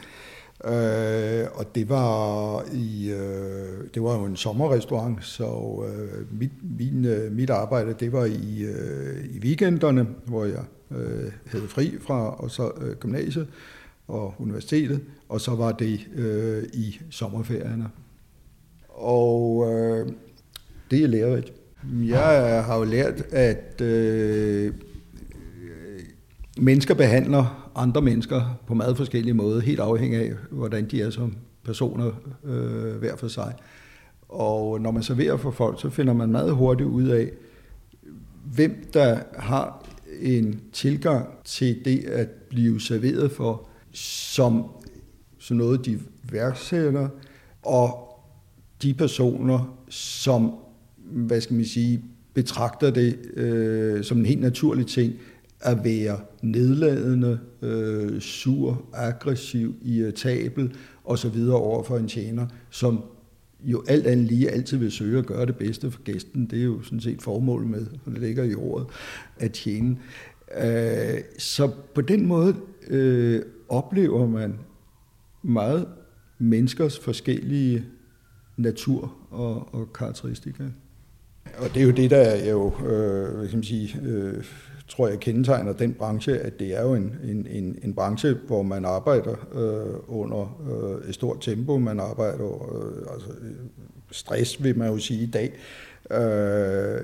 Øh, 0.64 1.46
og 1.54 1.74
det 1.74 1.88
var 1.88 2.62
i 2.72 3.10
øh, 3.10 3.84
det 3.94 4.02
var 4.02 4.18
jo 4.18 4.24
en 4.24 4.36
sommerrestaurant, 4.36 5.24
så 5.24 5.84
øh, 5.88 6.40
mit, 6.40 6.52
min, 6.78 7.04
øh, 7.04 7.32
mit 7.32 7.50
arbejde 7.50 7.94
det 8.00 8.12
var 8.12 8.24
i, 8.24 8.62
øh, 8.62 9.24
i 9.30 9.38
weekenderne, 9.38 10.06
hvor 10.26 10.44
jeg 10.44 10.64
øh, 10.90 11.32
havde 11.46 11.68
fri 11.68 11.98
fra 12.00 12.34
og 12.34 12.50
så 12.50 12.70
øh, 12.80 12.96
gymnasiet 12.96 13.46
og 14.08 14.34
universitetet, 14.38 15.00
og 15.28 15.40
så 15.40 15.54
var 15.54 15.72
det 15.72 16.00
øh, 16.14 16.62
i 16.72 17.00
sommerferierne. 17.10 17.88
Og 18.88 19.72
øh, 19.72 20.08
det 20.90 21.02
er 21.02 21.06
lærerigt. 21.06 21.52
Jeg 21.92 22.64
har 22.64 22.78
jo 22.78 22.84
lært, 22.84 23.22
at 23.30 23.80
øh, 23.80 24.74
mennesker 26.58 26.94
behandler 26.94 27.70
andre 27.74 28.02
mennesker 28.02 28.60
på 28.66 28.74
meget 28.74 28.96
forskellige 28.96 29.34
måder, 29.34 29.60
helt 29.60 29.80
afhængig 29.80 30.20
af, 30.20 30.32
hvordan 30.50 30.86
de 30.90 31.02
er 31.02 31.10
som 31.10 31.36
personer 31.64 32.10
øh, 32.44 32.96
hver 32.96 33.16
for 33.16 33.28
sig. 33.28 33.54
Og 34.28 34.80
når 34.80 34.90
man 34.90 35.02
serverer 35.02 35.36
for 35.36 35.50
folk, 35.50 35.80
så 35.80 35.90
finder 35.90 36.12
man 36.12 36.32
meget 36.32 36.54
hurtigt 36.54 36.88
ud 36.88 37.08
af, 37.08 37.30
hvem 38.54 38.90
der 38.92 39.18
har 39.36 39.86
en 40.20 40.60
tilgang 40.72 41.28
til 41.44 41.84
det 41.84 42.04
at 42.04 42.28
blive 42.28 42.80
serveret 42.80 43.32
for, 43.32 43.68
som 43.94 44.64
sådan 45.38 45.56
noget, 45.56 45.86
de 45.86 46.00
værksætter, 46.30 47.08
og 47.62 48.18
de 48.82 48.94
personer, 48.94 49.78
som, 49.88 50.54
hvad 50.96 51.40
skal 51.40 51.56
man 51.56 51.64
sige, 51.64 52.04
betragter 52.34 52.90
det 52.90 53.18
øh, 53.36 54.04
som 54.04 54.18
en 54.18 54.26
helt 54.26 54.40
naturlig 54.40 54.86
ting, 54.86 55.12
at 55.60 55.84
være 55.84 56.20
nedladende, 56.42 57.38
øh, 57.62 58.20
sur, 58.20 58.84
aggressiv, 58.92 59.74
irritabel 59.82 60.76
osv. 61.04 61.48
over 61.50 61.82
for 61.82 61.96
en 61.96 62.08
tjener, 62.08 62.46
som 62.70 63.04
jo 63.64 63.84
alt 63.88 64.06
andet 64.06 64.26
lige 64.26 64.50
altid 64.50 64.76
vil 64.78 64.92
søge 64.92 65.18
at 65.18 65.26
gøre 65.26 65.46
det 65.46 65.56
bedste 65.56 65.90
for 65.90 66.02
gæsten. 66.02 66.46
Det 66.46 66.60
er 66.60 66.64
jo 66.64 66.82
sådan 66.82 67.00
set 67.00 67.22
formålet 67.22 67.70
med, 67.70 67.86
og 68.04 68.12
det 68.12 68.20
ligger 68.20 68.44
i 68.44 68.54
ordet, 68.54 68.86
at 69.38 69.52
tjene. 69.52 69.96
Øh, 70.62 71.18
så 71.38 71.70
på 71.94 72.00
den 72.00 72.26
måde 72.26 72.56
øh, 72.88 73.42
oplever 73.68 74.26
man 74.26 74.58
meget 75.42 75.88
menneskers 76.38 76.98
forskellige 76.98 77.84
natur 78.56 79.14
og, 79.30 79.74
og 79.74 79.92
karakteristika. 79.92 80.64
Og 81.58 81.74
det 81.74 81.82
er 81.82 81.86
jo 81.86 81.90
det, 81.90 82.10
der 82.10 82.16
er 82.16 82.50
jo, 82.50 82.72
øh, 82.86 83.36
hvad 83.36 83.48
kan 83.48 83.58
man 83.58 83.64
sige, 83.64 84.00
øh, 84.02 84.44
tror 84.88 85.08
jeg 85.08 85.20
kendetegner 85.20 85.72
den 85.72 85.92
branche, 85.92 86.38
at 86.38 86.58
det 86.58 86.76
er 86.76 86.82
jo 86.82 86.94
en, 86.94 87.16
en, 87.24 87.46
en, 87.50 87.78
en 87.82 87.94
branche, 87.94 88.34
hvor 88.46 88.62
man 88.62 88.84
arbejder 88.84 89.34
øh, 89.54 90.18
under 90.20 90.60
øh, 90.70 91.08
et 91.08 91.14
stort 91.14 91.40
tempo, 91.40 91.78
man 91.78 92.00
arbejder 92.00 92.76
øh, 92.76 93.12
altså 93.12 93.28
øh, 93.30 93.54
stress, 94.10 94.62
vil 94.62 94.78
man 94.78 94.88
jo 94.88 94.98
sige 94.98 95.22
i 95.22 95.30
dag. 95.30 95.52
Øh, 96.10 97.00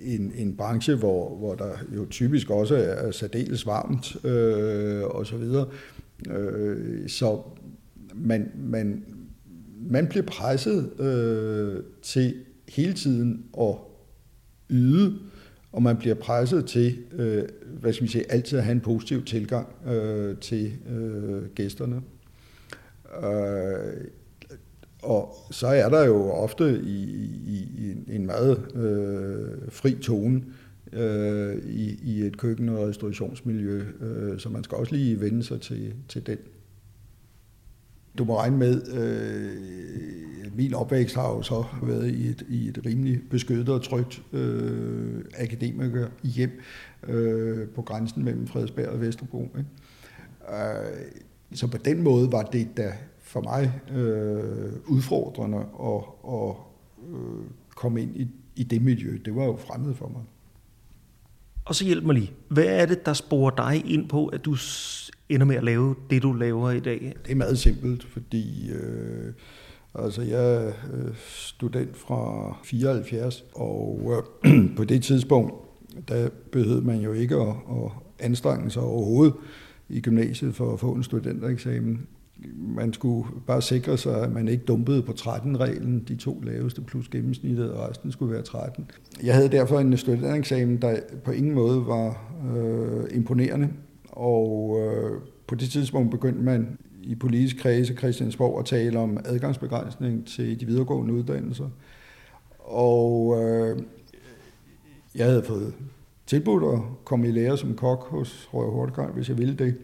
en, 0.00 0.32
en 0.36 0.56
branche, 0.56 0.94
hvor, 0.94 1.36
hvor 1.36 1.54
der 1.54 1.70
jo 1.96 2.06
typisk 2.10 2.50
også 2.50 2.76
er 2.76 3.10
særdeles 3.10 3.66
varmt 3.66 4.24
øh, 4.24 5.04
og 5.04 5.26
så 5.26 5.36
videre. 5.36 5.66
Øh, 6.30 7.08
så 7.08 7.42
man, 8.14 8.50
man, 8.56 9.04
man 9.90 10.06
bliver 10.06 10.26
presset 10.26 11.00
øh, 11.00 11.82
til 12.02 12.34
hele 12.68 12.92
tiden 12.92 13.44
at 13.60 13.74
yde, 14.70 15.18
og 15.72 15.82
man 15.82 15.96
bliver 15.96 16.14
presset 16.14 16.66
til, 16.66 16.98
øh, 17.12 17.42
hvad 17.80 17.92
skal 17.92 18.02
man 18.02 18.08
sige, 18.08 18.32
altid 18.32 18.58
at 18.58 18.64
have 18.64 18.72
en 18.72 18.80
positiv 18.80 19.24
tilgang 19.24 19.68
øh, 19.86 20.36
til 20.36 20.72
øh, 20.90 21.48
gæsterne. 21.54 22.02
Øh, 23.22 24.04
og 25.02 25.34
så 25.50 25.66
er 25.66 25.88
der 25.88 26.04
jo 26.04 26.30
ofte 26.30 26.80
i, 26.84 27.02
i, 27.46 27.68
i 28.06 28.14
en 28.16 28.26
meget 28.26 28.74
øh, 28.74 29.72
fri 29.72 29.94
tone 29.94 30.42
øh, 30.94 31.56
i, 31.64 31.98
i 32.02 32.22
et 32.22 32.36
køkken- 32.36 32.68
og 32.68 32.88
restaurationsmiljø, 32.88 33.84
øh, 34.00 34.38
så 34.38 34.48
man 34.48 34.64
skal 34.64 34.78
også 34.78 34.94
lige 34.94 35.20
vende 35.20 35.42
sig 35.42 35.60
til, 35.60 35.94
til 36.08 36.26
den. 36.26 36.38
Du 38.18 38.24
må 38.24 38.38
regne 38.38 38.56
med, 38.56 38.82
øh, 38.98 40.54
min 40.56 40.74
opvækst 40.74 41.14
har 41.14 41.28
jo 41.28 41.42
så 41.42 41.64
været 41.82 42.10
i 42.10 42.28
et, 42.28 42.46
i 42.48 42.68
et 42.68 42.78
rimelig 42.86 43.20
beskyttet 43.30 43.68
og 43.68 43.82
trygt 43.82 44.22
øh, 44.32 45.24
akademiker 45.38 46.08
hjem 46.22 46.60
øh, 47.08 47.68
på 47.68 47.82
grænsen 47.82 48.24
mellem 48.24 48.46
Frederiksberg 48.46 48.88
og 48.88 49.00
Vesterbro. 49.00 49.42
Ikke? 49.42 49.68
Øh, 50.50 51.06
så 51.52 51.66
på 51.66 51.78
den 51.78 52.02
måde 52.02 52.32
var 52.32 52.42
det 52.42 52.68
da 52.76 52.92
for 53.18 53.40
mig 53.40 53.80
øh, 53.98 54.72
udfordrende 54.86 55.58
at, 55.58 56.02
at 56.28 56.56
øh, 57.10 57.44
komme 57.76 58.02
ind 58.02 58.16
i, 58.16 58.28
i 58.56 58.62
det 58.62 58.82
miljø. 58.82 59.18
Det 59.24 59.36
var 59.36 59.44
jo 59.44 59.56
fremmed 59.56 59.94
for 59.94 60.08
mig. 60.08 60.22
Og 61.64 61.74
så 61.74 61.84
hjælp 61.84 62.04
mig 62.04 62.14
lige. 62.14 62.32
Hvad 62.48 62.64
er 62.64 62.86
det, 62.86 63.06
der 63.06 63.12
sporer 63.12 63.50
dig 63.50 63.82
ind 63.86 64.08
på, 64.08 64.26
at 64.26 64.44
du 64.44 64.56
ender 65.28 65.46
med 65.46 65.56
at 65.56 65.64
lave 65.64 65.94
det, 66.10 66.22
du 66.22 66.32
laver 66.32 66.70
i 66.70 66.80
dag? 66.80 67.14
Det 67.24 67.32
er 67.32 67.36
meget 67.36 67.58
simpelt, 67.58 68.04
fordi 68.04 68.70
øh, 68.70 69.32
altså 69.94 70.22
jeg 70.22 70.54
er 70.54 70.66
øh, 70.68 71.14
student 71.26 71.96
fra 71.96 72.56
74, 72.64 73.44
og 73.54 74.12
øh, 74.44 74.54
på 74.76 74.84
det 74.84 75.02
tidspunkt, 75.02 75.54
der 76.08 76.28
behøvede 76.52 76.82
man 76.82 77.00
jo 77.00 77.12
ikke 77.12 77.34
at, 77.34 77.48
at 77.48 77.90
anstrenge 78.18 78.70
sig 78.70 78.82
overhovedet 78.82 79.34
i 79.88 80.00
gymnasiet 80.00 80.54
for 80.54 80.72
at 80.72 80.80
få 80.80 80.92
en 80.92 81.02
studentereksamen 81.02 82.06
man 82.56 82.92
skulle 82.92 83.28
bare 83.46 83.62
sikre 83.62 83.98
sig, 83.98 84.22
at 84.22 84.32
man 84.32 84.48
ikke 84.48 84.64
dumpede 84.64 85.02
på 85.02 85.12
13-reglen, 85.12 86.04
de 86.08 86.16
to 86.16 86.40
laveste 86.40 86.80
plus 86.80 87.08
gennemsnittet, 87.08 87.72
og 87.72 87.88
resten 87.88 88.12
skulle 88.12 88.32
være 88.32 88.42
13. 88.42 88.90
Jeg 89.22 89.34
havde 89.34 89.48
derfor 89.48 89.80
en 89.80 89.96
studentereksamen, 89.96 90.82
der 90.82 90.96
på 91.24 91.30
ingen 91.30 91.54
måde 91.54 91.86
var 91.86 92.32
øh, 92.56 93.16
imponerende, 93.16 93.68
og 94.08 94.80
øh, 94.80 95.20
på 95.46 95.54
det 95.54 95.70
tidspunkt 95.70 96.10
begyndte 96.10 96.42
man 96.42 96.78
i 97.02 97.14
politisk 97.14 97.56
kredse 97.56 97.94
Christiansborg 97.94 98.58
at 98.58 98.64
tale 98.64 98.98
om 98.98 99.18
adgangsbegrænsning 99.24 100.26
til 100.26 100.60
de 100.60 100.66
videregående 100.66 101.14
uddannelser. 101.14 101.68
Og 102.58 103.42
øh, 103.42 103.78
jeg 105.14 105.26
havde 105.26 105.42
fået 105.42 105.74
tilbudt 106.26 106.74
at 106.74 106.80
komme 107.04 107.28
i 107.28 107.30
lære 107.30 107.58
som 107.58 107.74
kok 107.74 108.08
hos 108.08 108.48
Røde 108.52 108.70
Hortgard, 108.70 109.14
hvis 109.14 109.28
jeg 109.28 109.38
ville 109.38 109.54
det. 109.54 109.74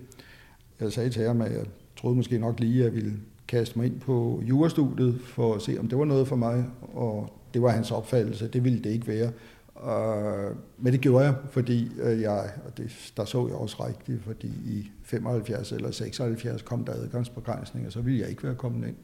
Jeg 0.80 0.92
sagde 0.92 1.10
til 1.10 1.26
ham, 1.26 1.40
at 1.40 1.52
jeg 1.52 1.64
troede 2.00 2.16
måske 2.16 2.38
nok 2.38 2.60
lige, 2.60 2.78
at 2.78 2.84
jeg 2.84 2.94
ville 2.94 3.12
kaste 3.48 3.78
mig 3.78 3.86
ind 3.86 4.00
på 4.00 4.42
jurastudiet 4.48 5.20
for 5.24 5.54
at 5.54 5.62
se, 5.62 5.76
om 5.78 5.88
det 5.88 5.98
var 5.98 6.04
noget 6.04 6.28
for 6.28 6.36
mig, 6.36 6.64
og 6.92 7.32
det 7.54 7.62
var 7.62 7.70
hans 7.70 7.90
opfattelse, 7.90 8.48
det 8.48 8.64
ville 8.64 8.78
det 8.78 8.90
ikke 8.90 9.06
være. 9.06 9.32
Uh, 9.74 10.56
men 10.78 10.92
det 10.92 11.00
gjorde 11.00 11.24
jeg, 11.24 11.34
fordi 11.50 11.90
uh, 12.04 12.20
jeg, 12.20 12.50
og 12.66 12.78
det, 12.78 13.12
der 13.16 13.24
så 13.24 13.46
jeg 13.46 13.56
også 13.56 13.86
rigtigt, 13.86 14.22
fordi 14.24 14.48
i 14.48 14.90
75 15.02 15.72
eller 15.72 15.90
76 15.90 16.62
kom 16.62 16.84
der 16.84 16.92
adgangsbegrænsninger, 16.92 17.90
så 17.90 18.00
ville 18.00 18.20
jeg 18.20 18.28
ikke 18.28 18.44
være 18.44 18.54
kommet 18.54 18.88
ind. 18.88 18.96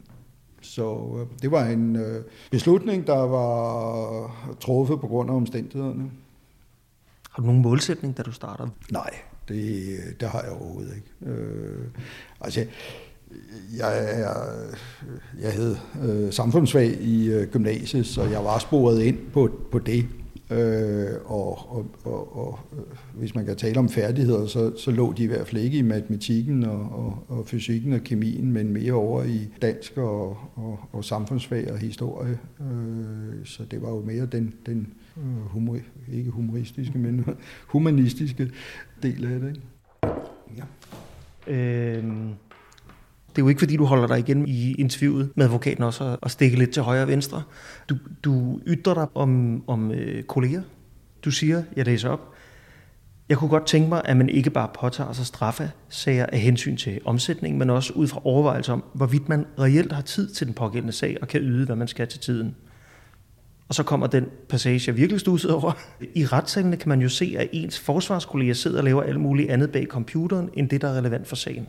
Så 0.60 0.94
uh, 0.94 1.20
det 1.42 1.50
var 1.50 1.64
en 1.66 1.96
uh, 1.96 2.02
beslutning, 2.50 3.06
der 3.06 3.18
var 3.18 4.54
truffet 4.60 5.00
på 5.00 5.06
grund 5.06 5.30
af 5.30 5.34
omstændighederne. 5.34 6.10
Har 7.30 7.42
du 7.42 7.46
nogen 7.46 7.62
målsætning, 7.62 8.16
da 8.16 8.22
du 8.22 8.32
startede? 8.32 8.70
Nej, 8.90 9.10
det, 9.48 9.96
det 10.20 10.28
har 10.28 10.42
jeg 10.42 10.50
overhovedet 10.50 10.92
ikke. 10.96 11.36
Øh, 11.36 11.84
altså, 12.40 12.60
jeg, 12.60 12.68
jeg, 14.18 14.36
jeg 15.40 15.52
hed 15.52 15.76
øh, 16.04 16.32
samfundsfag 16.32 16.86
i 17.00 17.28
øh, 17.30 17.48
gymnasiet, 17.48 18.06
så 18.06 18.22
jeg 18.24 18.44
var 18.44 18.58
sporet 18.58 19.02
ind 19.02 19.18
på, 19.32 19.50
på 19.70 19.78
det. 19.78 20.06
Øh, 20.50 21.06
og 21.24 21.76
og, 21.76 21.86
og, 22.04 22.36
og 22.36 22.58
øh, 22.72 23.18
hvis 23.18 23.34
man 23.34 23.46
kan 23.46 23.56
tale 23.56 23.78
om 23.78 23.88
færdigheder, 23.88 24.46
så, 24.46 24.76
så 24.76 24.90
lå 24.90 25.12
de 25.12 25.22
i 25.22 25.26
hvert 25.26 25.48
fald 25.48 25.62
ikke 25.62 25.78
i 25.78 25.82
matematikken 25.82 26.64
og, 26.64 26.80
og, 26.80 27.24
og 27.28 27.46
fysikken 27.46 27.92
og 27.92 28.00
kemien, 28.00 28.52
men 28.52 28.72
mere 28.72 28.92
over 28.92 29.24
i 29.24 29.48
dansk 29.62 29.98
og, 29.98 30.36
og, 30.54 30.78
og 30.92 31.04
samfundsfag 31.04 31.72
og 31.72 31.78
historie. 31.78 32.38
Øh, 32.60 33.44
så 33.44 33.62
det 33.70 33.82
var 33.82 33.88
jo 33.90 34.00
mere 34.00 34.26
den, 34.26 34.54
den 34.66 34.78
øh, 34.80 35.05
Øh, 35.18 35.50
humor, 35.50 35.76
ikke 36.12 36.30
humoristiske, 36.30 36.98
men 36.98 37.24
humanistiske 37.74 38.50
del 39.02 39.24
af 39.24 39.40
det. 39.40 39.48
Ikke? 39.48 39.62
Ja. 40.56 40.64
Øhm, 41.52 42.34
det 43.28 43.42
er 43.42 43.44
jo 43.44 43.48
ikke, 43.48 43.58
fordi 43.58 43.76
du 43.76 43.84
holder 43.84 44.06
dig 44.06 44.18
igen 44.18 44.48
i 44.48 44.74
interviewet 44.74 45.30
med 45.34 45.44
advokaten 45.44 45.84
også 45.84 46.16
og 46.22 46.30
stikke 46.30 46.58
lidt 46.58 46.70
til 46.70 46.82
højre 46.82 47.02
og 47.02 47.08
venstre. 47.08 47.42
Du, 47.88 47.96
du 48.24 48.60
ytrer 48.66 48.94
dig 48.94 49.06
om, 49.14 49.62
om 49.66 49.90
øh, 49.90 50.22
kolleger. 50.22 50.62
Du 51.24 51.30
siger, 51.30 51.62
jeg 51.76 51.86
læser 51.86 52.08
op, 52.08 52.34
jeg 53.28 53.38
kunne 53.38 53.50
godt 53.50 53.66
tænke 53.66 53.88
mig, 53.88 54.02
at 54.04 54.16
man 54.16 54.28
ikke 54.28 54.50
bare 54.50 54.68
påtager 54.74 55.12
sig 55.12 55.26
straffesager 55.26 56.26
af 56.26 56.38
hensyn 56.38 56.76
til 56.76 57.00
omsætning, 57.04 57.58
men 57.58 57.70
også 57.70 57.92
ud 57.92 58.06
fra 58.06 58.20
overvejelser 58.24 58.72
om, 58.72 58.84
hvorvidt 58.92 59.28
man 59.28 59.46
reelt 59.58 59.92
har 59.92 60.02
tid 60.02 60.28
til 60.28 60.46
den 60.46 60.54
pågældende 60.54 60.92
sag 60.92 61.16
og 61.22 61.28
kan 61.28 61.40
yde, 61.40 61.66
hvad 61.66 61.76
man 61.76 61.88
skal 61.88 62.08
til 62.08 62.20
tiden. 62.20 62.56
Og 63.68 63.74
så 63.74 63.82
kommer 63.82 64.06
den 64.06 64.24
passage, 64.48 64.82
jeg 64.86 64.96
virkelig 64.96 65.20
stussede 65.20 65.54
over. 65.54 65.72
I 66.14 66.26
retssalene 66.26 66.76
kan 66.76 66.88
man 66.88 67.00
jo 67.00 67.08
se, 67.08 67.34
at 67.38 67.48
ens 67.52 67.78
forsvarskolleger 67.78 68.54
sidder 68.54 68.78
og 68.78 68.84
laver 68.84 69.02
alt 69.02 69.20
muligt 69.20 69.50
andet 69.50 69.72
bag 69.72 69.86
computeren, 69.86 70.50
end 70.54 70.68
det, 70.68 70.80
der 70.80 70.88
er 70.88 70.98
relevant 70.98 71.26
for 71.26 71.36
sagen. 71.36 71.66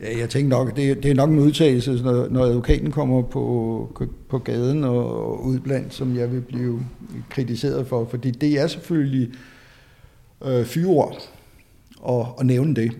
Ja, 0.00 0.18
jeg 0.18 0.30
tænker 0.30 0.48
nok, 0.48 0.76
det, 0.76 1.02
det 1.02 1.10
er 1.10 1.14
nok 1.14 1.30
en 1.30 1.38
udtalelse, 1.38 2.02
når, 2.02 2.28
når 2.28 2.44
advokaten 2.44 2.90
kommer 2.90 3.22
på, 3.22 4.08
på 4.28 4.38
gaden 4.38 4.84
og 4.84 5.44
ud 5.44 5.58
blandt, 5.58 5.94
som 5.94 6.16
jeg 6.16 6.32
vil 6.32 6.40
blive 6.40 6.80
kritiseret 7.30 7.86
for, 7.86 8.08
fordi 8.10 8.30
det 8.30 8.60
er 8.60 8.66
selvfølgelig 8.66 9.32
øh, 10.44 10.64
fyreord 10.64 11.22
at, 12.08 12.26
at 12.40 12.46
nævne 12.46 12.74
det. 12.74 12.92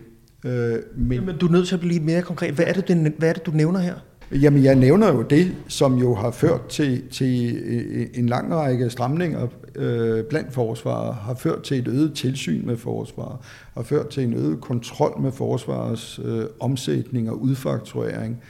Øh, 0.45 0.79
men, 0.95 1.25
men 1.25 1.37
du 1.37 1.47
er 1.47 1.51
nødt 1.51 1.67
til 1.67 1.75
at 1.75 1.81
blive 1.81 1.99
mere 1.99 2.21
konkret. 2.21 2.53
Hvad 2.53 2.65
er 2.65 2.73
det, 2.73 3.13
hvad 3.17 3.29
er 3.29 3.33
det 3.33 3.45
du 3.45 3.51
nævner 3.51 3.79
her? 3.79 3.95
Jamen, 4.31 4.63
jeg 4.63 4.75
nævner 4.75 5.13
jo 5.13 5.21
det, 5.21 5.55
som 5.67 5.97
jo 5.97 6.13
har 6.13 6.31
ført 6.31 6.67
til, 6.67 7.09
til 7.09 7.55
øh, 7.65 8.07
en 8.13 8.25
lang 8.25 8.53
række 8.53 8.89
stramninger 8.89 9.47
øh, 9.75 10.23
blandt 10.23 10.53
forsvaret, 10.53 11.15
har 11.15 11.35
ført 11.35 11.63
til 11.63 11.79
et 11.79 11.87
øget 11.87 12.13
tilsyn 12.13 12.65
med 12.65 12.77
forsvaret, 12.77 13.37
har 13.73 13.83
ført 13.83 14.09
til 14.09 14.23
en 14.23 14.33
øget 14.33 14.61
kontrol 14.61 15.21
med 15.21 15.31
forsvarets 15.31 16.19
øh, 16.23 16.45
omsætning 16.59 17.29
og 17.29 17.41
udfakturering, 17.41 18.41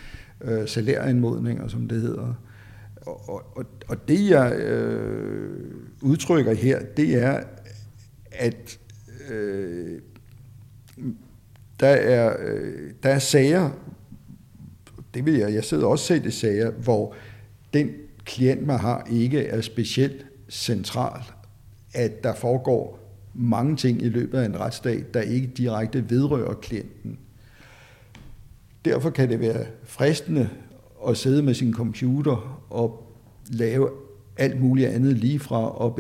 øh, 0.42 0.68
salærindmodninger, 0.68 1.68
som 1.68 1.88
det 1.88 2.02
hedder. 2.02 2.34
Og, 3.02 3.30
og, 3.58 3.66
og 3.88 4.08
det, 4.08 4.30
jeg 4.30 4.56
øh, 4.56 5.60
udtrykker 6.02 6.54
her, 6.54 6.80
det 6.98 7.24
er, 7.24 7.40
at 8.32 8.80
øh, 9.30 10.00
der, 11.80 11.88
er, 11.88 12.36
øh, 12.40 12.92
der 13.04 13.10
er 13.10 13.20
sager, 13.20 13.70
det 15.14 15.26
vil 15.26 15.34
jeg, 15.34 15.54
jeg 15.54 15.64
sidder 15.64 15.88
også 15.88 16.06
selv 16.06 16.26
i 16.26 16.32
sager, 16.32 16.72
hvor 16.72 17.16
den 17.74 17.90
klient 18.26 18.68
man 18.68 18.80
har 18.80 19.08
ikke 19.12 19.46
er 19.46 19.62
specielt 19.62 20.26
central, 20.50 21.22
at 21.94 22.24
der 22.24 22.36
foregår 22.36 23.00
mange 23.34 23.76
ting 23.76 24.02
i 24.02 24.10
løbet 24.10 24.38
af 24.38 24.46
en 24.46 24.60
retsdag, 24.60 25.04
der 25.14 25.22
ikke 25.22 25.48
direkte 25.48 26.10
vedrører 26.10 26.54
klienten. 26.54 27.20
Derfor 28.86 29.10
kan 29.10 29.30
det 29.30 29.40
være 29.40 29.66
fristende 29.84 30.50
at 31.08 31.18
sidde 31.18 31.44
med 31.44 31.54
sin 31.54 31.74
computer 31.74 32.66
og 32.70 33.14
lave 33.52 33.90
alt 34.40 34.62
muligt 34.62 34.90
andet 34.90 35.18
lige 35.18 35.40
fra 35.40 35.86
at 35.86 35.96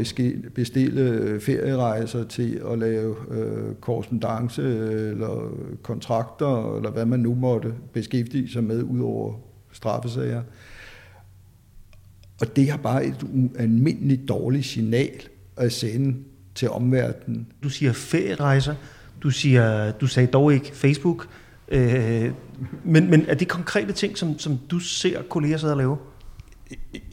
bestille 0.55 1.01
øh, 1.01 1.41
ferierejser 1.41 2.23
til 2.23 2.61
at 2.71 2.79
lave 2.79 3.15
øh, 3.31 3.75
korrespondence 3.75 4.61
øh, 4.61 5.11
eller 5.11 5.53
kontrakter, 5.81 6.75
eller 6.75 6.91
hvad 6.91 7.05
man 7.05 7.19
nu 7.19 7.35
måtte 7.35 7.73
beskæftige 7.93 8.49
sig 8.49 8.63
med 8.63 8.83
ud 8.83 8.99
over 8.99 9.33
straffesager. 9.71 10.41
Og 12.41 12.55
det 12.55 12.69
har 12.69 12.77
bare 12.77 13.05
et 13.05 13.25
ualmindeligt 13.33 14.27
dårligt 14.27 14.65
signal 14.65 15.21
at 15.57 15.71
sende 15.71 16.17
til 16.55 16.69
omverdenen. 16.69 17.47
Du 17.63 17.69
siger 17.69 17.93
ferierejser, 17.93 18.75
du, 19.23 19.29
siger, 19.29 19.91
du 19.91 20.07
sagde 20.07 20.27
dog 20.27 20.53
ikke 20.53 20.75
Facebook, 20.75 21.27
øh, 21.67 22.31
men, 22.83 23.09
men 23.09 23.25
er 23.27 23.33
det 23.33 23.47
konkrete 23.47 23.93
ting, 23.93 24.17
som, 24.17 24.39
som 24.39 24.57
du 24.71 24.79
ser 24.79 25.21
kolleger 25.21 25.57
sidde 25.57 25.73
og 25.73 25.77
lave? 25.77 25.97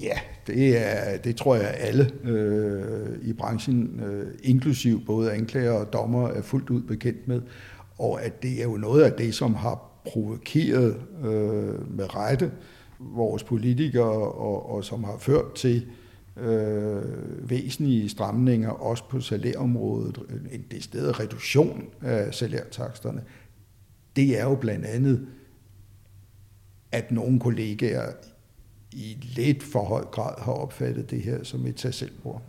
Ja, 0.01 0.19
det, 0.47 0.79
er, 0.79 1.17
det 1.17 1.37
tror 1.37 1.55
jeg 1.57 1.75
alle 1.79 2.11
øh, 2.25 3.19
i 3.23 3.33
branchen, 3.33 4.01
øh, 4.01 4.27
inklusiv 4.43 5.05
både 5.07 5.33
anklager 5.33 5.73
og 5.73 5.93
dommer, 5.93 6.29
er 6.29 6.43
fuldt 6.43 6.71
ud 6.71 6.83
bekendt 6.83 7.29
med. 7.29 7.43
Og 7.99 8.23
at 8.23 8.43
det 8.43 8.61
er 8.61 8.65
jo 8.65 8.77
noget 8.77 9.03
af 9.03 9.13
det, 9.13 9.35
som 9.35 9.55
har 9.55 10.01
provokeret 10.05 10.97
øh, 11.25 11.97
med 11.97 12.15
rette 12.15 12.53
vores 12.99 13.45
politikere, 13.45 14.33
og, 14.33 14.71
og 14.71 14.85
som 14.85 15.05
har 15.05 15.17
ført 15.19 15.55
til 15.55 15.87
øh, 16.37 17.03
væsentlige 17.51 18.09
stramninger, 18.09 18.71
også 18.71 19.05
på 19.09 19.21
salærområdet, 19.21 20.19
en 20.73 20.81
sted 20.81 21.21
reduktion 21.21 21.85
af 22.03 22.35
salærtaksterne. 22.35 23.23
Det 24.17 24.41
er 24.41 24.45
jo 24.45 24.55
blandt 24.55 24.87
andet, 24.87 25.27
at 26.93 27.13
nogle 27.13 27.41
kollegaer 27.41 28.13
i 28.97 29.19
lidt 29.37 29.63
for 29.63 29.85
høj 29.85 30.05
grad 30.05 30.35
har 30.43 30.53
opfattet 30.53 31.11
det 31.11 31.23
her 31.23 31.45
som 31.45 31.67
et 31.67 31.77
tag 31.77 31.95
selvbord. 31.95 32.43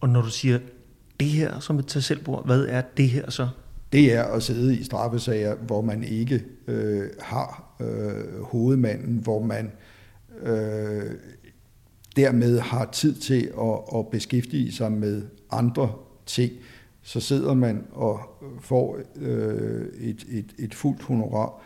Og 0.00 0.08
når 0.08 0.22
du 0.22 0.30
siger 0.30 0.58
det 1.20 1.28
her 1.28 1.60
som 1.60 1.78
et 1.78 1.86
tag 1.86 2.02
selvbord, 2.02 2.46
hvad 2.46 2.66
er 2.68 2.82
det 2.96 3.08
her 3.08 3.30
så? 3.30 3.48
Det 3.92 4.14
er 4.14 4.24
at 4.24 4.42
sidde 4.42 4.76
i 4.76 4.84
straffesager, 4.84 5.54
hvor 5.54 5.80
man 5.80 6.04
ikke 6.04 6.44
øh, 6.66 7.10
har 7.20 7.76
øh, 7.80 8.42
hovedmanden, 8.42 9.18
hvor 9.18 9.42
man 9.42 9.72
øh, 10.42 11.10
dermed 12.16 12.58
har 12.58 12.90
tid 12.92 13.14
til 13.14 13.52
at, 13.60 13.98
at 13.98 14.08
beskæftige 14.08 14.72
sig 14.72 14.92
med 14.92 15.22
andre 15.50 15.92
ting. 16.26 16.52
Så 17.02 17.20
sidder 17.20 17.54
man 17.54 17.86
og 17.92 18.20
får 18.60 18.98
øh, 19.16 19.86
et, 20.00 20.24
et, 20.30 20.54
et 20.58 20.74
fuldt 20.74 21.02
honorar, 21.02 21.62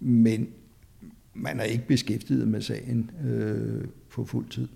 men 0.00 0.48
man 1.34 1.60
er 1.60 1.64
ikke 1.64 1.86
beskæftiget 1.86 2.48
med 2.48 2.60
sagen 2.60 3.10
øh, 3.24 3.84
på 4.10 4.24
fuld 4.24 4.48
tid. 4.48 4.68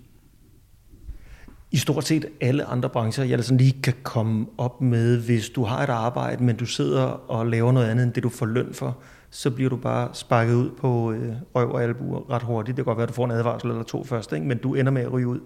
I 1.71 1.77
stort 1.77 2.03
set 2.03 2.25
alle 2.41 2.65
andre 2.65 2.89
brancher, 2.89 3.23
jeg 3.23 3.43
sådan 3.43 3.57
lige 3.57 3.81
kan 3.81 3.93
komme 4.03 4.45
op 4.57 4.81
med, 4.81 5.25
hvis 5.25 5.49
du 5.49 5.63
har 5.63 5.83
et 5.83 5.89
arbejde, 5.89 6.43
men 6.43 6.55
du 6.55 6.65
sidder 6.65 7.03
og 7.03 7.47
laver 7.47 7.71
noget 7.71 7.87
andet 7.87 8.03
end 8.03 8.13
det, 8.13 8.23
du 8.23 8.29
får 8.29 8.45
løn 8.45 8.73
for, 8.73 8.97
så 9.29 9.51
bliver 9.51 9.69
du 9.69 9.75
bare 9.75 10.09
sparket 10.13 10.53
ud 10.53 10.69
på 10.69 11.11
øh, 11.11 11.33
røv 11.55 11.71
og 11.71 11.83
albuer 11.83 12.29
ret 12.29 12.43
hurtigt. 12.43 12.77
Det 12.77 12.85
kan 12.85 12.89
godt 12.89 12.97
være, 12.97 13.03
at 13.03 13.09
du 13.09 13.13
får 13.13 13.25
en 13.25 13.31
advarsel 13.31 13.69
eller 13.69 13.83
to 13.83 14.03
først, 14.03 14.33
ikke? 14.33 14.45
men 14.45 14.57
du 14.57 14.75
ender 14.75 14.91
med 14.91 15.01
at 15.01 15.11
ryge 15.11 15.27
ud. 15.27 15.39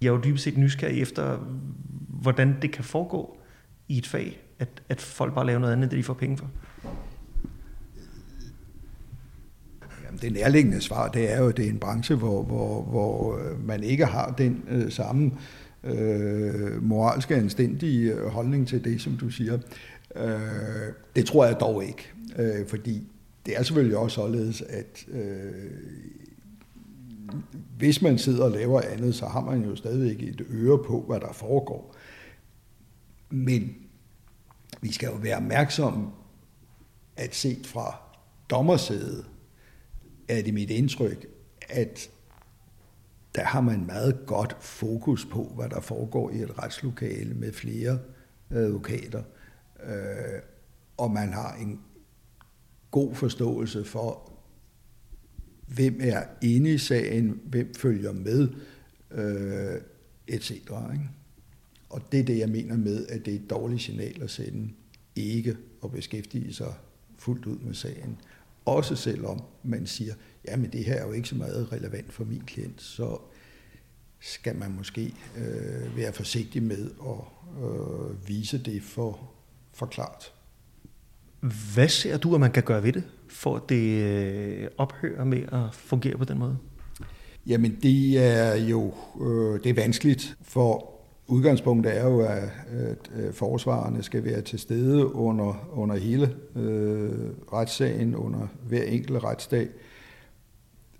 Jeg 0.00 0.08
er 0.08 0.12
jo 0.12 0.20
dybest 0.24 0.44
set 0.44 0.58
nysgerrig 0.58 1.02
efter, 1.02 1.36
hvordan 2.08 2.56
det 2.62 2.70
kan 2.70 2.84
foregå 2.84 3.38
i 3.88 3.98
et 3.98 4.06
fag, 4.06 4.40
at, 4.58 4.82
at 4.88 5.00
folk 5.00 5.34
bare 5.34 5.46
laver 5.46 5.58
noget 5.58 5.72
andet, 5.72 5.82
end 5.84 5.90
det 5.90 5.98
de 5.98 6.02
får 6.02 6.14
penge 6.14 6.36
for. 6.36 6.50
Det 10.22 10.32
nærliggende 10.32 10.80
svar, 10.80 11.08
det 11.08 11.32
er 11.32 11.38
jo, 11.38 11.48
at 11.48 11.56
det 11.56 11.66
er 11.66 11.70
en 11.70 11.78
branche, 11.78 12.14
hvor, 12.14 12.42
hvor, 12.42 12.82
hvor 12.82 13.38
øh, 13.38 13.66
man 13.66 13.82
ikke 13.82 14.04
har 14.04 14.34
den 14.38 14.64
øh, 14.68 14.92
samme 14.92 15.32
øh, 15.84 16.82
moralske 16.82 17.34
anstændige 17.34 18.12
øh, 18.12 18.26
holdning 18.26 18.68
til 18.68 18.84
det, 18.84 19.00
som 19.00 19.16
du 19.16 19.30
siger. 19.30 19.58
Øh, 20.16 20.92
det 21.16 21.26
tror 21.26 21.46
jeg 21.46 21.60
dog 21.60 21.84
ikke, 21.84 22.12
øh, 22.38 22.66
fordi 22.66 23.02
det 23.46 23.56
er 23.56 23.62
selvfølgelig 23.62 23.96
også 23.96 24.14
således, 24.14 24.62
at 24.62 25.06
øh, 25.08 25.70
hvis 27.78 28.02
man 28.02 28.18
sidder 28.18 28.44
og 28.44 28.50
laver 28.50 28.80
andet, 28.80 29.14
så 29.14 29.26
har 29.26 29.40
man 29.40 29.64
jo 29.64 29.76
stadigvæk 29.76 30.22
et 30.22 30.46
øre 30.50 30.78
på, 30.78 31.04
hvad 31.08 31.20
der 31.20 31.32
foregår. 31.32 31.94
Men 33.30 33.74
vi 34.80 34.92
skal 34.92 35.06
jo 35.06 35.14
være 35.14 35.36
opmærksomme, 35.36 36.06
at 37.16 37.34
set 37.34 37.66
fra 37.66 37.96
dommersædet, 38.50 39.24
er 40.28 40.42
det 40.42 40.54
mit 40.54 40.70
indtryk, 40.70 41.26
at 41.68 42.10
der 43.34 43.44
har 43.44 43.60
man 43.60 43.86
meget 43.86 44.20
godt 44.26 44.56
fokus 44.60 45.24
på, 45.24 45.52
hvad 45.56 45.68
der 45.68 45.80
foregår 45.80 46.30
i 46.30 46.42
et 46.42 46.58
retslokale 46.58 47.34
med 47.34 47.52
flere 47.52 47.92
øh, 47.92 48.18
advokater. 48.50 49.22
Øh, 49.84 50.42
og 50.96 51.10
man 51.10 51.32
har 51.32 51.54
en 51.54 51.80
god 52.90 53.14
forståelse 53.14 53.84
for, 53.84 54.32
hvem 55.66 55.98
er 56.02 56.22
inde 56.42 56.74
i 56.74 56.78
sagen, 56.78 57.40
hvem 57.44 57.74
følger 57.74 58.12
med, 58.12 58.48
øh, 59.10 59.80
etc. 60.28 60.50
Ikke? 60.50 61.10
Og 61.90 62.12
det 62.12 62.20
er 62.20 62.24
det, 62.24 62.38
jeg 62.38 62.48
mener 62.48 62.76
med, 62.76 63.06
at 63.06 63.26
det 63.26 63.34
er 63.34 63.38
et 63.38 63.50
dårligt 63.50 63.82
signal 63.82 64.22
at 64.22 64.30
sende 64.30 64.70
ikke 65.16 65.56
at 65.84 65.90
beskæftige 65.90 66.52
sig 66.52 66.74
fuldt 67.18 67.46
ud 67.46 67.58
med 67.58 67.74
sagen. 67.74 68.20
Også 68.68 68.96
selvom 68.96 69.42
man 69.62 69.86
siger, 69.86 70.14
ja, 70.48 70.56
men 70.56 70.70
det 70.72 70.84
her 70.84 70.94
er 70.94 71.06
jo 71.06 71.12
ikke 71.12 71.28
så 71.28 71.34
meget 71.34 71.72
relevant 71.72 72.12
for 72.12 72.24
min 72.24 72.42
klient, 72.46 72.82
så 72.82 73.18
skal 74.20 74.56
man 74.56 74.72
måske 74.76 75.14
øh, 75.36 75.96
være 75.96 76.12
forsigtig 76.12 76.62
med 76.62 76.90
at 77.00 77.64
øh, 77.64 78.28
vise 78.28 78.58
det 78.58 78.82
for, 78.82 79.30
for 79.74 79.86
klart. 79.86 80.32
Hvad 81.74 81.88
ser 81.88 82.16
du, 82.16 82.34
at 82.34 82.40
man 82.40 82.52
kan 82.52 82.62
gøre 82.62 82.82
ved 82.82 82.92
det, 82.92 83.04
for 83.28 83.56
at 83.56 83.62
det 83.68 84.02
øh, 84.02 84.68
ophører 84.78 85.24
med 85.24 85.42
at 85.52 85.74
fungere 85.74 86.18
på 86.18 86.24
den 86.24 86.38
måde? 86.38 86.58
Jamen, 87.46 87.78
det 87.82 88.18
er 88.18 88.54
jo 88.54 88.94
øh, 89.20 89.64
det 89.64 89.70
er 89.70 89.74
vanskeligt, 89.74 90.36
for 90.42 90.97
udgangspunktet 91.28 91.96
er 91.96 92.04
jo, 92.04 92.20
at, 92.20 92.50
at 92.70 93.34
forsvarerne 93.34 94.02
skal 94.02 94.24
være 94.24 94.40
til 94.40 94.58
stede 94.58 95.14
under, 95.14 95.68
under 95.72 95.96
hele 95.96 96.34
øh, 96.56 97.30
retssagen, 97.52 98.16
under 98.16 98.46
hver 98.68 98.82
enkelt 98.82 99.24
retsdag. 99.24 99.68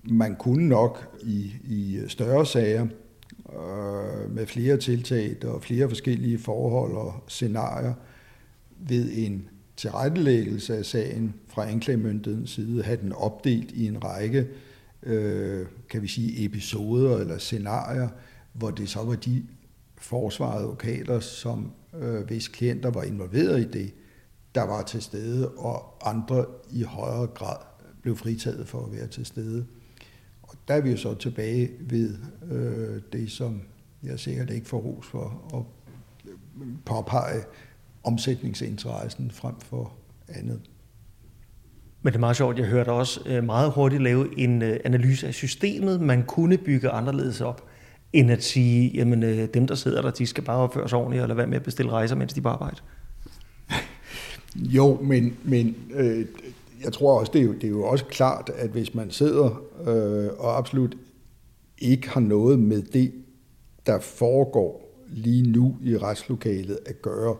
Man 0.03 0.37
kunne 0.37 0.69
nok 0.69 1.19
i, 1.23 1.53
i 1.65 2.01
større 2.09 2.47
sager 2.47 2.87
øh, 3.53 4.31
med 4.35 4.47
flere 4.47 4.77
tiltag 4.77 5.37
og 5.45 5.63
flere 5.63 5.89
forskellige 5.89 6.39
forhold 6.39 6.93
og 6.93 7.15
scenarier 7.29 7.95
ved 8.79 9.11
en 9.13 9.49
tilrettelæggelse 9.77 10.77
af 10.77 10.85
sagen 10.85 11.35
fra 11.47 11.71
anklagemyndighedens 11.71 12.51
side, 12.51 12.83
have 12.83 12.99
den 13.01 13.13
opdelt 13.13 13.71
i 13.71 13.87
en 13.87 14.05
række, 14.05 14.47
øh, 15.03 15.67
kan 15.91 16.03
vi 16.03 16.09
sige, 16.09 16.45
episoder 16.45 17.19
eller 17.19 17.39
scenarier, 17.39 18.09
hvor 18.53 18.71
det 18.71 18.89
så 18.89 19.03
var 19.03 19.15
de 19.15 19.43
forsvarede 20.01 20.63
advokater, 20.63 21.21
som 21.21 21.73
øh, 21.95 22.27
hvis 22.27 22.49
klienter 22.49 22.91
var 22.91 23.03
involveret 23.03 23.61
i 23.61 23.71
det, 23.71 23.95
der 24.55 24.63
var 24.63 24.83
til 24.83 25.03
stede, 25.03 25.49
og 25.49 26.09
andre 26.11 26.45
i 26.71 26.83
højere 26.83 27.27
grad 27.27 27.57
blev 28.03 28.17
fritaget 28.17 28.69
for 28.69 28.85
at 28.87 28.93
være 28.93 29.07
til 29.07 29.27
stede. 29.27 29.67
Og 30.43 30.55
der 30.69 30.75
er 30.75 30.81
vi 30.81 30.91
jo 30.91 30.97
så 30.97 31.15
tilbage 31.15 31.71
ved 31.81 32.19
øh, 32.51 33.03
det, 33.13 33.31
som 33.31 33.63
jeg 34.03 34.21
sikkert 34.21 34.51
ikke 34.51 34.69
får 34.69 34.79
ros 34.79 35.07
for 35.07 35.55
at 35.55 35.63
påpege 36.85 37.43
omsætningsinteressen 38.05 39.31
frem 39.31 39.61
for 39.61 39.93
andet. 40.29 40.61
Men 42.03 42.13
det 42.13 42.17
er 42.17 42.21
meget 42.21 42.37
sjovt, 42.37 42.59
jeg 42.59 42.67
hørte 42.67 42.93
også 42.93 43.21
øh, 43.27 43.45
meget 43.45 43.73
hurtigt 43.73 44.03
lave 44.03 44.39
en 44.39 44.63
øh, 44.63 44.81
analyse 44.85 45.27
af 45.27 45.35
systemet, 45.35 46.01
man 46.01 46.25
kunne 46.25 46.59
bygge 46.59 46.91
anderledes 46.91 47.41
op, 47.41 47.68
end 48.13 48.31
at 48.31 48.45
sige, 48.45 48.91
jamen 48.95 49.23
øh, 49.23 49.49
dem, 49.55 49.67
der 49.67 49.75
sidder 49.75 50.03
der, 50.03 50.11
de 50.11 50.27
skal 50.27 50.45
bare 50.45 50.59
opføre 50.59 50.89
sig 50.89 50.99
ordentligt, 50.99 51.23
eller 51.23 51.35
være 51.35 51.47
med 51.47 51.57
at 51.57 51.63
bestille 51.63 51.93
rejser, 51.93 52.17
mens 52.17 52.33
de 52.33 52.41
bare 52.41 52.53
arbejder. 52.53 52.81
Jo, 54.57 54.99
men, 55.03 55.37
men 55.45 55.77
øh, 55.95 56.27
jeg 56.85 56.93
tror 56.93 57.21
også, 57.21 57.33
det 57.33 57.41
er, 57.41 57.45
jo, 57.45 57.53
det 57.53 57.65
er 57.65 57.69
jo 57.69 57.85
også 57.85 58.05
klart, 58.05 58.51
at 58.55 58.71
hvis 58.71 58.95
man 58.95 59.11
sidder 59.11 59.63
øh, 59.87 60.31
og 60.39 60.59
absolut 60.59 60.97
ikke 61.79 62.09
har 62.09 62.21
noget 62.21 62.59
med 62.59 62.83
det, 62.83 63.13
der 63.87 64.01
foregår 64.01 65.05
lige 65.09 65.51
nu 65.51 65.77
i 65.83 65.97
retslokalet 65.97 66.79
at 66.87 67.03
gøre, 67.03 67.37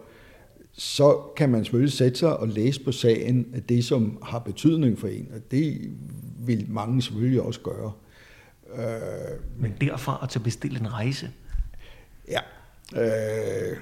så 0.73 1.17
kan 1.37 1.51
man 1.51 1.65
selvfølgelig 1.65 1.93
sætte 1.93 2.19
sig 2.19 2.37
og 2.37 2.49
læse 2.49 2.85
på 2.85 2.93
sagen 2.93 3.47
af 3.55 3.63
det, 3.63 3.85
som 3.85 4.19
har 4.23 4.39
betydning 4.39 4.99
for 4.99 5.09
en, 5.09 5.29
og 5.35 5.41
det 5.51 5.91
vil 6.47 6.67
mange 6.69 7.03
selvfølgelig 7.03 7.43
også 7.43 7.61
gøre. 7.61 7.93
Øh, 8.75 9.63
Men 9.63 9.75
derfra 9.81 10.21
at 10.23 10.29
til 10.29 10.39
bestille 10.39 10.81
en 10.81 10.93
rejse? 10.93 11.31
Ja, 12.29 12.41
øh, 12.97 13.77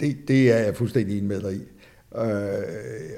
det, 0.00 0.16
det 0.28 0.52
er 0.52 0.58
jeg 0.58 0.76
fuldstændig 0.76 1.16
enig 1.16 1.28
med 1.28 1.40
dig 1.40 1.54
i. 1.54 1.62
Øh, 2.16 2.22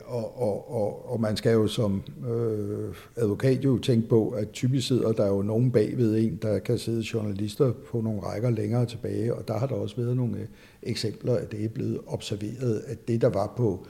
og, 0.05 0.43
og, 0.43 0.75
og, 0.75 1.13
og 1.13 1.21
man 1.21 1.37
skal 1.37 1.53
jo 1.53 1.67
som 1.67 2.03
øh, 2.29 2.95
advokat 3.17 3.65
jo 3.65 3.79
tænke 3.79 4.09
på, 4.09 4.29
at 4.29 4.51
typisk 4.51 4.89
sidder 4.89 5.13
der 5.13 5.27
jo 5.27 5.43
nogen 5.43 5.73
bagved 5.73 6.19
en, 6.19 6.39
der 6.43 6.59
kan 6.59 6.79
sidde 6.79 7.05
journalister 7.15 7.73
på 7.73 8.01
nogle 8.01 8.21
rækker 8.21 8.51
længere 8.51 8.87
tilbage, 8.87 9.35
og 9.35 9.49
der 9.49 9.59
har 9.59 9.67
der 9.67 9.75
også 9.75 9.97
været 9.97 10.17
nogle 10.17 10.39
øh, 10.39 10.47
eksempler, 10.83 11.37
at 11.37 11.53
det 11.53 11.65
er 11.65 11.69
blevet 11.69 12.01
observeret, 12.07 12.83
at 12.87 13.09
det, 13.09 13.21
der 13.21 13.29
var 13.29 13.55
på 13.57 13.87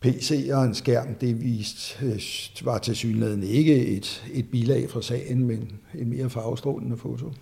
PC 0.00 0.48
og 0.52 0.64
en 0.64 0.74
skærm, 0.74 1.14
det 1.14 1.42
vist, 1.42 2.02
øh, 2.02 2.20
var 2.66 2.78
til 2.78 2.96
synligheden 2.96 3.42
ikke 3.42 3.86
et, 3.86 4.24
et 4.32 4.50
bilag 4.50 4.90
fra 4.90 5.02
sagen, 5.02 5.44
men 5.44 5.72
en 5.94 6.10
mere 6.10 6.30
farvestrålende 6.30 6.96
foto. 6.96 7.32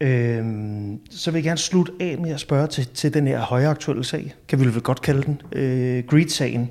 Øhm, 0.00 1.00
så 1.10 1.30
vil 1.30 1.38
jeg 1.38 1.44
gerne 1.44 1.58
slutte 1.58 1.92
af 2.00 2.18
med 2.18 2.30
at 2.30 2.40
spørge 2.40 2.66
til, 2.66 2.86
til 2.86 3.14
den 3.14 3.26
her 3.26 3.40
højaktuelle 3.40 4.04
sag, 4.04 4.34
kan 4.48 4.60
vi 4.60 4.64
vel 4.64 4.80
godt 4.80 5.02
kalde 5.02 5.22
den, 5.22 5.42
øh, 5.52 6.04
Greed-sagen. 6.04 6.70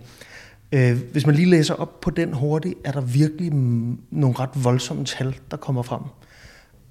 Øh, 0.71 0.97
hvis 1.11 1.25
man 1.25 1.35
lige 1.35 1.49
læser 1.49 1.73
op 1.73 2.01
på 2.01 2.09
den 2.09 2.33
hurtigt, 2.33 2.75
er 2.85 2.91
der 2.91 3.01
virkelig 3.01 3.53
nogle 4.11 4.35
ret 4.39 4.63
voldsomme 4.63 5.05
tal, 5.05 5.35
der 5.51 5.57
kommer 5.57 5.81
frem. 5.81 6.01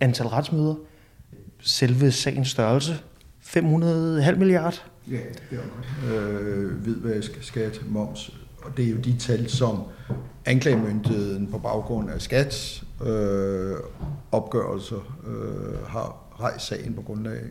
Antal 0.00 0.26
retsmøder, 0.26 0.74
selve 1.60 2.12
sagens 2.12 2.48
størrelse, 2.48 2.98
500,5 3.40 4.36
milliard. 4.36 4.84
Ja, 5.11 5.16
det 5.51 5.59
er 5.59 5.62
godt. 5.62 6.14
Øh, 6.14 6.71
hvidvask, 6.73 7.38
skat, 7.40 7.81
moms, 7.88 8.31
og 8.62 8.77
det 8.77 8.85
er 8.85 8.90
jo 8.90 8.97
de 8.97 9.19
tal, 9.19 9.51
som 9.51 9.83
anklagemyndigheden 10.45 11.47
på 11.47 11.59
baggrund 11.59 12.11
af 12.11 12.21
skats 12.21 12.85
øh, 13.07 13.75
opgørelser 14.33 15.19
øh, 15.27 15.88
har 15.88 16.37
rejst 16.40 16.66
sagen 16.66 16.95
på 16.95 17.03
grundlag 17.03 17.33
af. 17.33 17.51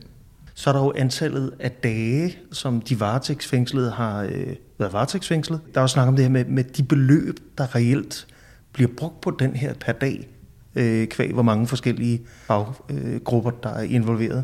Så 0.53 0.69
er 0.69 0.73
der 0.73 0.83
jo 0.83 0.93
antallet 0.95 1.53
af 1.59 1.71
dage, 1.71 2.37
som 2.51 2.81
de 2.81 2.99
varetægtsfængslede 2.99 3.91
har 3.91 4.23
øh, 4.23 4.55
været 4.77 4.93
varetægtsfængslet. 4.93 5.59
Der 5.73 5.79
er 5.79 5.83
jo 5.83 5.87
snak 5.87 6.07
om 6.07 6.15
det 6.15 6.25
her 6.25 6.31
med, 6.31 6.45
med 6.45 6.63
de 6.63 6.83
beløb, 6.83 7.39
der 7.57 7.75
reelt 7.75 8.27
bliver 8.71 8.89
brugt 8.97 9.21
på 9.21 9.31
den 9.31 9.55
her 9.55 9.73
per 9.73 9.91
dag, 9.91 10.29
øh, 10.75 11.07
kvæg 11.07 11.33
hvor 11.33 11.43
mange 11.43 11.67
forskellige 11.67 12.21
faggrupper, 12.47 13.51
øh, 13.51 13.63
der 13.63 13.69
er 13.69 13.83
involveret. 13.83 14.43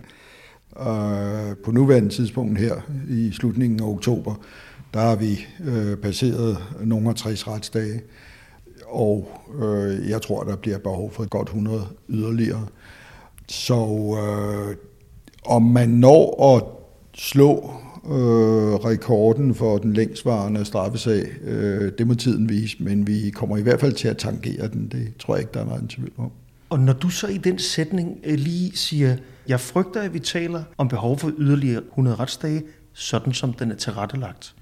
Og 0.72 1.58
på 1.64 1.72
nuværende 1.72 2.10
tidspunkt 2.10 2.60
her 2.60 2.76
i 3.10 3.32
slutningen 3.32 3.80
af 3.80 3.86
oktober, 3.86 4.36
der 4.94 5.00
har 5.00 5.16
vi 5.16 5.48
øh, 5.64 5.98
passeret 5.98 6.58
nogle 6.84 7.10
af 7.10 7.16
60 7.16 7.48
retsdage, 7.48 8.02
og 8.88 9.42
øh, 9.62 10.10
jeg 10.10 10.22
tror, 10.22 10.44
der 10.44 10.56
bliver 10.56 10.78
behov 10.78 11.12
for 11.12 11.26
godt 11.26 11.48
100 11.48 11.88
yderligere. 12.10 12.68
Så 13.48 13.76
øh, 14.24 14.76
om 15.46 15.64
man 15.64 15.90
når 15.90 16.56
at 16.56 16.64
slå 17.14 17.72
øh, 18.06 18.74
rekorden 18.76 19.56
for 19.56 19.78
den 19.78 19.94
længstvarende 19.94 20.66
straffesag, 20.66 21.26
øh, 21.44 21.92
det 21.98 22.08
må 22.08 22.14
tiden 22.14 22.50
vise, 22.50 22.78
men 22.80 23.08
vi 23.08 23.30
kommer 23.30 23.58
i 23.58 23.62
hvert 23.62 23.80
fald 23.80 23.94
til 23.94 24.08
at 24.08 24.18
tangere 24.18 24.68
den. 24.68 24.88
Det 24.92 25.14
tror 25.20 25.36
jeg 25.36 25.42
ikke, 25.42 25.54
der 25.54 25.60
er 25.60 25.66
meget 25.66 25.90
tvivl 25.90 26.12
om. 26.18 26.32
Og 26.70 26.80
når 26.80 26.94
du 26.94 27.10
så 27.10 27.28
i 27.28 27.38
den 27.38 27.60
sætning 27.60 28.18
øh, 28.24 28.40
lige 28.40 28.72
siger, 28.78 29.16
jeg 29.48 29.60
frygter, 29.60 30.02
at 30.02 30.14
vi 30.14 30.20
taler 30.20 30.64
om 30.78 30.88
behov 30.88 31.20
for 31.20 31.32
yderligere 31.38 31.82
100 31.84 32.16
retsdage, 32.16 32.64
sådan 32.94 33.34
som 33.34 33.54
den 33.54 33.72
er 33.72 33.76
tilrettelagt. 33.76 34.56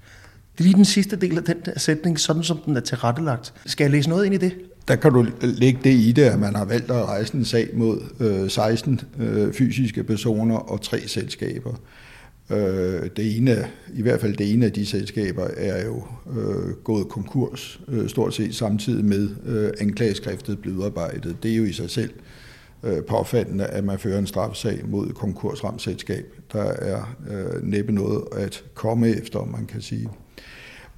Det 0.52 0.60
er 0.60 0.64
lige 0.64 0.76
den 0.76 0.84
sidste 0.84 1.16
del 1.16 1.38
af 1.38 1.44
den 1.44 1.56
der 1.64 1.78
sætning, 1.78 2.20
sådan 2.20 2.42
som 2.42 2.58
den 2.58 2.76
er 2.76 2.80
tilrettelagt. 2.80 3.54
Skal 3.66 3.84
jeg 3.84 3.90
læse 3.90 4.08
noget 4.08 4.26
ind 4.26 4.34
i 4.34 4.38
det? 4.38 4.52
Der 4.88 4.96
kan 4.96 5.12
du 5.12 5.26
lægge 5.40 5.80
det 5.84 5.90
i 5.90 6.12
det, 6.12 6.22
at 6.22 6.38
man 6.38 6.54
har 6.54 6.64
valgt 6.64 6.90
at 6.90 7.04
rejse 7.04 7.34
en 7.34 7.44
sag 7.44 7.68
mod 7.74 8.00
øh, 8.20 8.50
16 8.50 9.00
øh, 9.18 9.52
fysiske 9.52 10.04
personer 10.04 10.56
og 10.56 10.82
tre 10.82 11.00
selskaber. 11.08 11.80
Øh, 12.50 13.10
det 13.16 13.36
ene, 13.36 13.66
I 13.94 14.02
hvert 14.02 14.20
fald 14.20 14.36
det 14.36 14.52
ene 14.52 14.66
af 14.66 14.72
de 14.72 14.86
selskaber 14.86 15.48
er 15.56 15.86
jo 15.86 16.04
øh, 16.36 16.74
gået 16.84 17.08
konkurs, 17.08 17.80
øh, 17.88 18.08
stort 18.08 18.34
set 18.34 18.54
samtidig 18.54 19.04
med 19.04 19.28
øh, 19.46 19.70
anklageskriftet 19.80 20.58
blev 20.58 20.74
udarbejdet. 20.74 21.36
Det 21.42 21.52
er 21.52 21.56
jo 21.56 21.64
i 21.64 21.72
sig 21.72 21.90
selv 21.90 22.10
øh, 22.10 22.39
Øh, 22.82 23.04
påfaldende, 23.04 23.66
at 23.66 23.84
man 23.84 23.98
fører 23.98 24.18
en 24.18 24.26
straffesag 24.26 24.80
mod 24.88 25.06
et 25.06 25.14
konkursramt 25.14 25.82
selskab. 25.82 26.24
Der 26.52 26.62
er 26.62 27.16
øh, 27.30 27.62
næppe 27.62 27.92
noget 27.92 28.22
at 28.36 28.64
komme 28.74 29.08
efter, 29.08 29.44
man 29.44 29.66
kan 29.66 29.80
sige. 29.80 30.08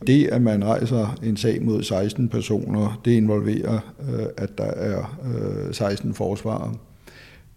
Det, 0.06 0.26
at 0.26 0.42
man 0.42 0.64
rejser 0.64 1.18
en 1.22 1.36
sag 1.36 1.62
mod 1.62 1.82
16 1.82 2.28
personer, 2.28 3.00
det 3.04 3.10
involverer, 3.12 3.94
øh, 4.12 4.26
at 4.36 4.58
der 4.58 4.64
er 4.64 5.20
øh, 5.68 5.74
16 5.74 6.14
forsvarere. 6.14 6.74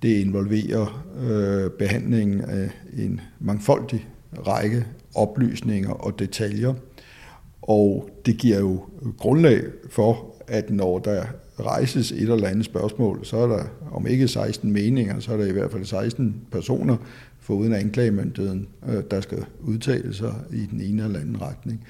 Det 0.01 0.21
involverer 0.21 1.05
øh, 1.19 1.71
behandlingen 1.71 2.41
af 2.41 2.69
en 2.97 3.21
mangfoldig 3.39 4.07
række 4.47 4.85
oplysninger 5.15 5.91
og 5.91 6.19
detaljer. 6.19 6.73
Og 7.67 8.09
det 8.25 8.37
giver 8.37 8.59
jo 8.59 8.83
grundlag 9.17 9.63
for, 9.89 10.35
at 10.47 10.69
når 10.69 10.99
der 10.99 11.25
rejses 11.59 12.11
et 12.11 12.21
eller 12.21 12.47
andet 12.47 12.65
spørgsmål, 12.65 13.25
så 13.25 13.37
er 13.37 13.47
der 13.47 13.63
om 13.91 14.07
ikke 14.07 14.27
16 14.27 14.71
meninger, 14.71 15.19
så 15.19 15.33
er 15.33 15.37
der 15.37 15.45
i 15.45 15.51
hvert 15.51 15.71
fald 15.71 15.85
16 15.85 16.35
personer 16.51 16.97
foruden 17.39 17.73
anklagemyndigheden, 17.73 18.67
øh, 18.89 19.03
der 19.11 19.21
skal 19.21 19.45
udtale 19.61 20.13
sig 20.13 20.33
i 20.51 20.65
den 20.71 20.81
ene 20.81 21.03
eller 21.03 21.19
anden 21.19 21.41
retning. 21.41 21.85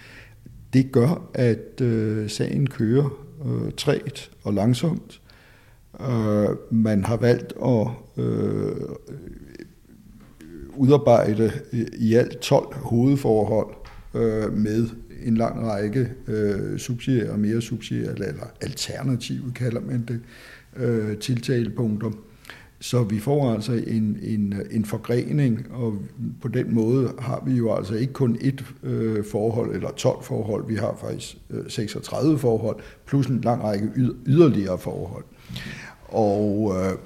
Det 0.73 0.91
gør, 0.91 1.29
at 1.33 1.81
øh, 1.81 2.29
sagen 2.29 2.67
kører 2.67 3.09
øh, 3.45 3.71
trægt 3.77 4.31
og 4.43 4.53
langsomt. 4.53 5.21
Øh, 6.01 6.49
man 6.71 7.03
har 7.03 7.17
valgt 7.17 7.53
at 7.65 7.87
øh, 8.17 8.75
udarbejde 10.75 11.51
i 11.97 12.13
alt 12.13 12.39
12 12.39 12.75
hovedforhold 12.75 13.75
øh, 14.13 14.53
med 14.53 14.87
en 15.23 15.37
lang 15.37 15.67
række 15.67 16.09
øh, 16.27 16.79
subsidier 16.79 17.31
og 17.31 17.39
mere 17.39 17.61
subsidier, 17.61 18.11
eller 18.11 18.51
alternative 18.61 19.51
kalder 19.55 19.81
man 19.81 20.05
det, 20.07 20.19
øh, 20.75 21.17
tiltalepunkter. 21.17 22.11
Så 22.79 23.03
vi 23.03 23.19
får 23.19 23.53
altså 23.53 23.73
en, 23.87 24.19
en, 24.21 24.53
en 24.71 24.85
forgrening, 24.85 25.67
og 25.71 25.97
på 26.41 26.47
den 26.47 26.75
måde 26.75 27.13
har 27.19 27.43
vi 27.45 27.53
jo 27.53 27.73
altså 27.73 27.95
ikke 27.95 28.13
kun 28.13 28.37
et 28.41 28.65
øh, 28.83 29.25
forhold 29.31 29.75
eller 29.75 29.91
12 29.91 30.23
forhold, 30.23 30.67
vi 30.67 30.75
har 30.75 30.97
faktisk 31.01 31.37
øh, 31.49 31.63
36 31.67 32.39
forhold, 32.39 32.79
plus 33.05 33.27
en 33.27 33.41
lang 33.41 33.63
række 33.63 33.89
yderligere 34.25 34.77
forhold. 34.77 35.23
Og 36.07 36.75
øh, 36.75 36.97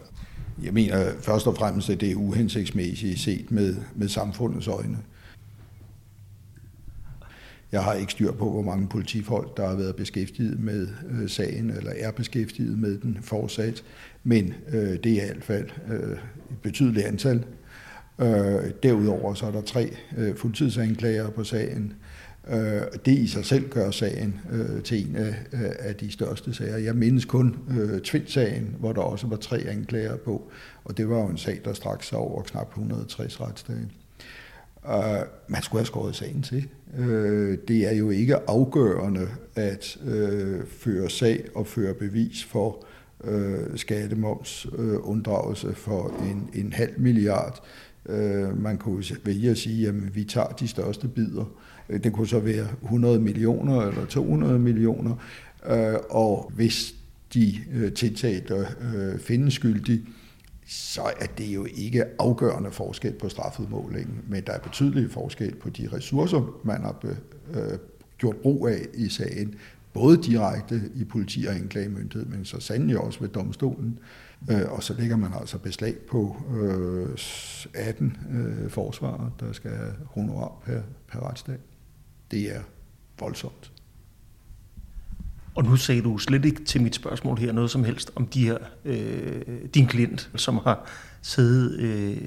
jeg 0.65 0.73
mener 0.73 1.05
først 1.19 1.47
og 1.47 1.55
fremmest, 1.55 1.89
at 1.89 2.01
det 2.01 2.11
er 2.11 2.15
uhensigtsmæssigt 2.15 3.19
set 3.19 3.51
med, 3.51 3.75
med 3.95 4.07
samfundets 4.07 4.67
øjne. 4.67 4.97
Jeg 7.71 7.83
har 7.83 7.93
ikke 7.93 8.11
styr 8.11 8.31
på, 8.31 8.51
hvor 8.51 8.61
mange 8.61 8.87
politifolk, 8.87 9.57
der 9.57 9.67
har 9.67 9.75
været 9.75 9.95
beskæftiget 9.95 10.59
med 10.59 10.87
øh, 11.09 11.29
sagen, 11.29 11.69
eller 11.69 11.91
er 11.97 12.11
beskæftiget 12.11 12.79
med 12.79 12.97
den 12.97 13.17
fortsat, 13.21 13.83
men 14.23 14.53
øh, 14.73 14.97
det 15.03 15.05
er 15.05 15.23
i 15.23 15.25
hvert 15.25 15.43
fald 15.43 15.69
øh, 15.91 16.11
et 16.51 16.57
betydeligt 16.61 17.05
antal. 17.05 17.45
Øh, 18.19 18.71
derudover 18.83 19.33
så 19.33 19.45
er 19.45 19.51
der 19.51 19.61
tre 19.61 19.93
øh, 20.17 20.35
fuldtidsanklager 20.35 21.29
på 21.29 21.43
sagen. 21.43 21.93
Øh, 22.49 22.81
det 23.05 23.11
i 23.11 23.27
sig 23.27 23.45
selv 23.45 23.69
gør 23.69 23.91
sagen 23.91 24.39
øh, 24.51 24.83
til 24.83 25.09
en 25.09 25.15
af, 25.15 25.35
øh, 25.53 25.71
af 25.79 25.95
de 25.95 26.11
største 26.11 26.53
sager. 26.53 26.77
Jeg 26.77 26.95
mindes 26.95 27.25
kun 27.25 27.55
øh, 27.69 28.01
Tvind-sagen, 28.01 28.75
hvor 28.79 28.93
der 28.93 29.01
også 29.01 29.27
var 29.27 29.35
tre 29.35 29.57
anklager 29.57 30.15
på, 30.15 30.51
og 30.83 30.97
det 30.97 31.09
var 31.09 31.17
jo 31.17 31.27
en 31.27 31.37
sag, 31.37 31.59
der 31.65 31.73
straks 31.73 32.07
sig 32.07 32.17
over 32.17 32.41
knap 32.41 32.69
160 32.69 33.41
retsdage. 33.41 33.89
Uh, 34.85 34.93
man 35.47 35.61
skulle 35.61 35.79
have 35.79 35.85
skåret 35.85 36.15
sagen 36.15 36.41
til. 36.41 36.67
Uh, 36.99 37.57
det 37.67 37.87
er 37.87 37.95
jo 37.95 38.09
ikke 38.09 38.49
afgørende 38.49 39.27
at 39.55 39.97
uh, 40.05 40.67
føre 40.67 41.09
sag 41.09 41.45
og 41.55 41.67
føre 41.67 41.93
bevis 41.93 42.43
for 42.43 42.85
uh, 43.19 43.75
skattemoms 43.75 44.67
uh, 44.77 45.09
unddragelse 45.09 45.73
for 45.73 46.13
en, 46.31 46.49
en 46.53 46.73
halv 46.73 46.93
milliard. 46.97 47.63
Uh, 48.05 48.61
man 48.61 48.77
kunne 48.77 49.03
vælge 49.23 49.49
at 49.49 49.57
sige, 49.57 49.87
at 49.87 50.15
vi 50.15 50.23
tager 50.23 50.47
de 50.47 50.67
største 50.67 51.07
bidder. 51.07 51.45
Det 52.03 52.13
kunne 52.13 52.27
så 52.27 52.39
være 52.39 52.67
100 52.83 53.19
millioner 53.19 53.81
eller 53.81 54.05
200 54.05 54.59
millioner. 54.59 55.15
Uh, 55.69 55.95
og 56.09 56.51
hvis 56.55 56.95
de 57.33 57.53
uh, 57.75 57.93
tiltalte 57.93 58.55
uh, 58.55 59.19
findes 59.19 59.53
skyldige, 59.53 60.05
så 60.69 61.01
er 61.01 61.25
det 61.25 61.45
jo 61.45 61.67
ikke 61.75 62.05
afgørende 62.19 62.71
forskel 62.71 63.13
på 63.13 63.29
strafudmålingen, 63.29 64.21
men 64.27 64.43
der 64.43 64.53
er 64.53 64.59
betydelig 64.59 65.11
forskel 65.11 65.55
på 65.55 65.69
de 65.69 65.89
ressourcer, 65.93 66.59
man 66.63 66.81
har 66.81 67.05
øh, 67.53 67.79
gjort 68.17 68.35
brug 68.35 68.67
af 68.67 68.85
i 68.93 69.09
sagen, 69.09 69.55
både 69.93 70.23
direkte 70.23 70.81
i 70.95 71.03
politi 71.03 71.45
og 71.45 71.55
anklagemyndighed, 71.55 72.25
men 72.25 72.45
så 72.45 72.59
sandelig 72.59 72.97
også 72.97 73.19
ved 73.19 73.29
domstolen. 73.29 73.99
Øh, 74.51 74.71
og 74.71 74.83
så 74.83 74.93
lægger 74.93 75.15
man 75.15 75.31
altså 75.39 75.57
beslag 75.57 75.95
på 75.97 76.37
øh, 76.61 77.17
18 77.73 78.17
øh, 78.31 78.69
forsvarer, 78.69 79.29
der 79.39 79.51
skal 79.51 79.71
have 79.71 79.93
honorar 80.05 80.61
per, 80.65 80.81
per 81.07 81.29
retsdag. 81.29 81.57
Det 82.31 82.55
er 82.55 82.61
voldsomt. 83.19 83.71
Og 85.59 85.65
nu 85.65 85.75
sagde 85.75 86.01
du 86.01 86.17
slet 86.17 86.45
ikke 86.45 86.63
til 86.65 86.81
mit 86.81 86.95
spørgsmål 86.95 87.37
her 87.37 87.51
noget 87.51 87.71
som 87.71 87.83
helst 87.83 88.11
om 88.15 88.27
de 88.27 88.45
her, 88.45 88.57
øh, 88.85 89.41
din 89.73 89.87
klient, 89.87 90.29
som 90.35 90.57
har 90.63 90.89
siddet 91.21 91.79
øh, 91.79 92.17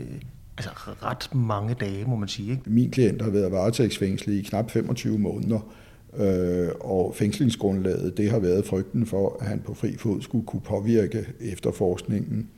altså 0.58 0.70
ret 1.02 1.34
mange 1.34 1.74
dage, 1.74 2.04
må 2.04 2.16
man 2.16 2.28
sige. 2.28 2.50
Ikke? 2.50 2.62
Min 2.66 2.90
klient 2.90 3.22
har 3.22 3.30
været 3.30 3.52
varetægtsfængslet 3.52 4.34
i 4.34 4.42
knap 4.42 4.70
25 4.70 5.18
måneder, 5.18 5.74
øh, 6.16 6.68
og 6.80 7.14
fængslingsgrundlaget 7.16 8.16
det 8.16 8.30
har 8.30 8.38
været 8.38 8.66
frygten 8.66 9.06
for, 9.06 9.36
at 9.40 9.46
han 9.46 9.60
på 9.60 9.74
fri 9.74 9.96
fod 9.96 10.22
skulle 10.22 10.46
kunne 10.46 10.62
påvirke 10.62 11.26
efterforskningen 11.40 12.48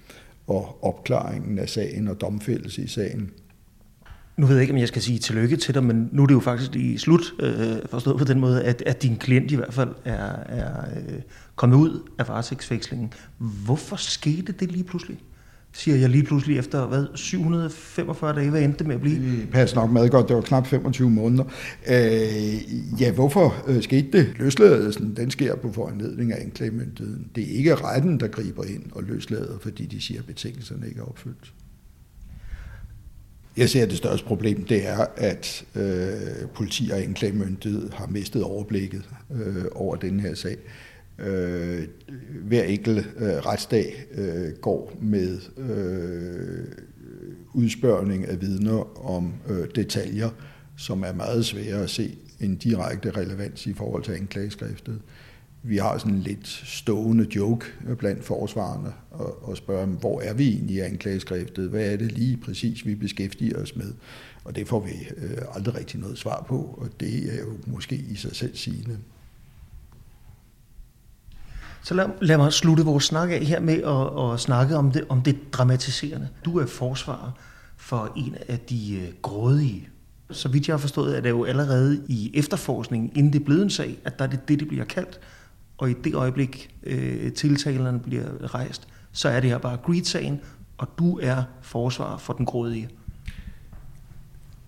og 0.47 0.79
opklaringen 0.83 1.59
af 1.59 1.69
sagen 1.69 2.09
og 2.09 2.21
domfældelse 2.21 2.83
i 2.83 2.87
sagen. 2.87 3.31
Nu 4.37 4.47
ved 4.47 4.55
jeg 4.55 4.63
ikke, 4.63 4.75
om 4.75 4.79
jeg 4.79 4.89
skal 4.89 5.03
sige 5.03 5.19
tillykke 5.19 5.57
til 5.57 5.75
dig, 5.75 5.85
men 5.85 6.09
nu 6.13 6.23
er 6.23 6.27
det 6.27 6.35
jo 6.35 6.41
faktisk 6.41 6.77
i 6.77 6.99
slut, 6.99 7.35
øh, 7.41 7.77
forstået 7.91 8.19
på 8.19 8.25
den 8.25 8.41
måde, 8.41 8.63
at, 8.63 8.83
at 8.87 9.03
din 9.03 9.17
klient 9.17 9.51
i 9.51 9.57
hvert 9.57 9.75
fald 9.75 9.95
er, 10.05 10.37
er 10.47 10.81
øh, 10.97 11.21
kommet 11.57 11.77
ud 11.77 12.09
af 12.19 12.29
varetægtsvekslingen. 12.29 13.13
Hvorfor 13.39 13.97
skete 13.97 14.53
det 14.53 14.73
lige 14.73 14.85
pludselig? 14.85 15.19
siger 15.75 15.97
jeg 15.97 16.11
lige 16.11 16.25
pludselig 16.25 16.59
efter, 16.59 16.87
hvad, 16.87 17.07
745 17.15 18.35
dage, 18.35 18.51
hvad 18.51 18.63
endte 18.63 18.79
det 18.79 18.87
med 18.87 18.95
at 18.95 19.01
blive? 19.01 19.17
Det 19.17 19.49
passer 19.53 19.77
nok 19.77 19.91
meget 19.91 20.11
godt, 20.11 20.29
det 20.29 20.37
var 20.37 20.43
knap 20.43 20.67
25 20.67 21.11
måneder. 21.11 21.45
Øh, 21.89 23.01
ja, 23.01 23.13
hvorfor 23.13 23.65
øh, 23.67 23.83
skete 23.83 24.19
det? 24.19 24.35
Løsladelsen, 24.39 25.17
den 25.17 25.31
sker 25.31 25.57
på 25.57 25.73
foranledning 25.73 26.33
af 26.33 26.41
anklagemyndigheden. 26.45 27.27
Det 27.35 27.53
er 27.53 27.57
ikke 27.57 27.75
retten, 27.75 28.21
der 28.21 28.29
griber 28.29 28.65
ind 28.65 28.83
og 28.93 29.03
løslader, 29.03 29.59
fordi 29.61 29.87
de 29.87 30.01
siger, 30.01 30.21
at 30.21 30.27
betingelserne 30.27 30.89
ikke 30.89 31.01
er 31.01 31.05
opfyldt. 31.05 31.53
Jeg 33.57 33.71
ser, 33.71 33.83
at 33.83 33.89
det 33.89 33.99
største 33.99 34.27
problem, 34.27 34.65
det 34.65 34.89
er, 34.89 35.07
at 35.17 35.65
øh, 35.75 36.49
politi 36.55 36.91
og 36.93 37.03
anklagemyndighed 37.03 37.91
har 37.93 38.07
mistet 38.07 38.43
overblikket 38.43 39.09
øh, 39.31 39.65
over 39.75 39.97
den 39.97 40.21
her 40.21 40.35
sag. 40.35 40.57
Øh, 41.19 41.83
hver 42.43 42.63
enkelt 42.63 43.09
øh, 43.17 43.29
retsdag 43.29 44.07
øh, 44.15 44.53
går 44.61 44.93
med 45.01 45.39
øh, 45.57 46.65
udspørgning 47.53 48.29
af 48.29 48.41
vidner 48.41 49.07
om 49.07 49.35
øh, 49.49 49.69
detaljer, 49.75 50.31
som 50.77 51.03
er 51.03 51.13
meget 51.13 51.47
svære 51.47 51.83
at 51.83 51.91
se 51.91 52.19
en 52.41 52.57
direkte 52.57 53.11
relevans 53.11 53.67
i 53.67 53.73
forhold 53.73 54.03
til 54.03 54.13
anklageskriftet. 54.13 55.01
Vi 55.67 55.77
har 55.77 55.99
sådan 55.99 56.13
en 56.13 56.21
lidt 56.21 56.47
stående 56.65 57.27
joke 57.37 57.67
blandt 57.99 58.25
forsvarerne 58.25 58.93
og, 59.11 59.49
og 59.49 59.57
spørger, 59.57 59.87
hvor 59.87 60.21
er 60.21 60.35
vi 60.35 60.49
egentlig 60.49 60.77
i 60.77 60.81
anklageskriftet? 60.81 61.71
Hvad 61.71 61.93
er 61.93 61.97
det 61.97 62.13
lige 62.13 62.37
præcis, 62.37 62.87
vi 62.87 62.95
beskæftiger 62.95 63.63
os 63.63 63.77
med? 63.77 63.93
Og 64.45 64.57
det 64.57 64.69
får 64.69 64.81
vi 64.81 64.93
øh, 65.17 65.39
aldrig 65.55 65.75
rigtig 65.75 66.01
noget 66.01 66.19
svar 66.19 66.45
på, 66.49 66.79
og 66.81 66.89
det 67.01 67.35
er 67.35 67.41
jo 67.41 67.53
måske 67.67 67.97
i 67.97 68.15
sig 68.15 68.37
selv 68.37 68.57
sigende. 68.57 68.99
Så 71.83 71.95
lad, 71.95 72.07
lad 72.21 72.37
mig 72.37 72.53
slutte 72.53 72.85
vores 72.85 73.05
snak 73.05 73.31
af 73.31 73.41
her 73.41 73.61
med 73.61 73.83
at, 73.83 74.33
at 74.33 74.41
snakke 74.41 74.77
om 74.77 74.93
det, 74.93 75.05
om 75.09 75.23
det 75.23 75.37
dramatiserende. 75.53 76.29
Du 76.45 76.59
er 76.59 76.67
forsvarer 76.67 77.31
for 77.77 78.13
en 78.17 78.35
af 78.49 78.59
de 78.59 78.97
øh, 78.97 79.09
grådige. 79.23 79.89
Så 80.31 80.49
vidt 80.49 80.69
jeg 80.69 80.75
har 80.75 80.79
forstået, 80.79 81.17
er 81.17 81.21
det 81.21 81.31
jo 81.31 81.45
allerede 81.45 82.05
i 82.09 82.31
efterforskningen, 82.35 83.11
inden 83.15 83.33
det 83.33 83.41
er 83.41 83.45
blevet 83.45 83.63
en 83.63 83.71
sag, 83.71 83.99
at 84.05 84.19
der 84.19 84.25
er 84.25 84.29
det 84.29 84.49
det, 84.49 84.61
det 84.61 84.69
bliver 84.69 84.85
kaldt. 84.85 85.21
Og 85.79 85.91
i 85.91 85.95
det 86.05 86.15
øjeblik, 86.15 86.75
øh, 86.83 87.33
tiltalerne 87.33 88.01
bliver 88.01 88.55
rejst, 88.55 88.89
så 89.13 89.29
er 89.29 89.41
det 89.41 89.51
her 89.51 89.59
bare 89.59 89.77
greed-sagen, 89.77 90.41
og 90.79 90.89
du 90.99 91.19
er 91.23 91.43
forsvarer 91.63 92.19
for 92.19 92.33
den 92.33 92.47
grådige. 92.47 92.89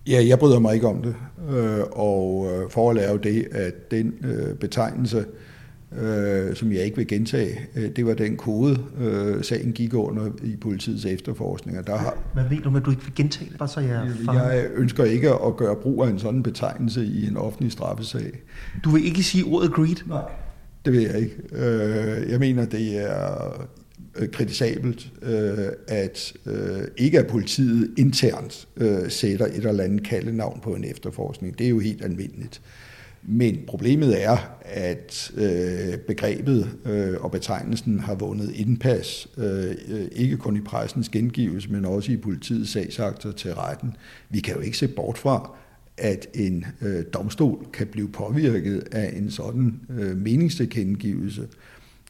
Ja, 0.07 0.25
jeg 0.27 0.39
bryder 0.39 0.59
mig 0.59 0.73
ikke 0.73 0.87
om 0.87 1.01
det, 1.01 1.15
øh, 1.49 1.79
og 1.91 2.47
øh, 2.51 3.03
er 3.03 3.11
jo 3.11 3.17
det, 3.17 3.47
at 3.51 3.91
den 3.91 4.13
øh, 4.23 4.55
betegnelse, 4.55 5.25
øh, 5.97 6.55
som 6.55 6.71
jeg 6.71 6.81
ikke 6.81 6.97
vil 6.97 7.07
gentage, 7.07 7.59
øh, 7.75 7.89
det 7.95 8.05
var 8.05 8.13
den 8.13 8.37
kode, 8.37 8.79
øh, 8.99 9.43
sagen 9.43 9.71
gik 9.71 9.93
under 9.93 10.29
i 10.43 10.55
politiets 10.55 11.05
efterforskning. 11.05 11.87
der 11.87 11.97
har, 11.97 12.17
Hvad 12.33 12.43
ved 12.49 12.57
du 12.57 12.69
med, 12.69 12.79
at 12.79 12.85
du 12.85 12.91
ikke 12.91 13.03
vil 13.03 13.15
gentage 13.15 13.49
det? 13.49 13.57
Bare 13.59 13.69
så 13.69 13.79
jeg, 13.79 14.11
jeg 14.33 14.67
ønsker 14.75 15.03
ikke 15.03 15.29
at 15.29 15.57
gøre 15.57 15.75
brug 15.75 16.03
af 16.03 16.09
en 16.09 16.19
sådan 16.19 16.43
betegnelse 16.43 17.05
i 17.05 17.27
en 17.27 17.37
offentlig 17.37 17.71
straffesag. 17.71 18.31
Du 18.83 18.89
vil 18.89 19.05
ikke 19.05 19.23
sige 19.23 19.43
ordet 19.45 19.73
greed? 19.73 20.07
Nej, 20.07 20.21
det 20.87 20.95
ved 20.95 21.01
jeg 21.01 21.19
ikke. 21.19 21.35
Øh, 21.51 22.31
jeg 22.31 22.39
mener, 22.39 22.65
det 22.65 22.97
er 22.97 23.67
øh, 24.15 24.29
kritisabelt, 24.29 25.11
øh, 25.21 25.67
at 25.87 26.33
øh, 26.45 26.83
ikke 26.97 27.19
at 27.19 27.27
politiet 27.27 27.93
internt 27.97 28.67
øh, 28.77 29.09
sætter 29.09 29.45
et 29.45 29.65
eller 29.65 29.83
andet 29.83 30.03
kaldenavn 30.03 30.59
på 30.63 30.75
en 30.75 30.83
efterforskning. 30.83 31.59
Det 31.59 31.65
er 31.65 31.69
jo 31.69 31.79
helt 31.79 32.03
almindeligt. 32.03 32.61
Men 33.23 33.59
problemet 33.67 34.23
er, 34.23 34.57
at 34.61 35.31
øh, 35.37 35.97
begrebet 35.97 36.69
øh, 36.85 37.15
og 37.19 37.31
betegnelsen 37.31 37.99
har 37.99 38.15
vundet 38.15 38.51
indpas, 38.55 39.27
øh, 39.37 39.75
ikke 40.11 40.37
kun 40.37 40.57
i 40.57 40.61
pressens 40.61 41.09
gengivelse, 41.09 41.71
men 41.71 41.85
også 41.85 42.11
i 42.11 42.17
politiets 42.17 42.71
sagsakter 42.71 43.31
til 43.31 43.53
retten. 43.53 43.95
Vi 44.29 44.39
kan 44.39 44.55
jo 44.55 44.61
ikke 44.61 44.77
se 44.77 44.87
bort 44.87 45.17
fra, 45.17 45.57
at 45.97 46.27
en 46.33 46.65
øh, 46.81 47.03
domstol 47.13 47.65
kan 47.73 47.87
blive 47.87 48.09
påvirket 48.09 48.87
af 48.91 49.13
en 49.17 49.31
sådan 49.31 49.79
øh, 49.89 50.17
meningstilkendegivelse 50.17 51.47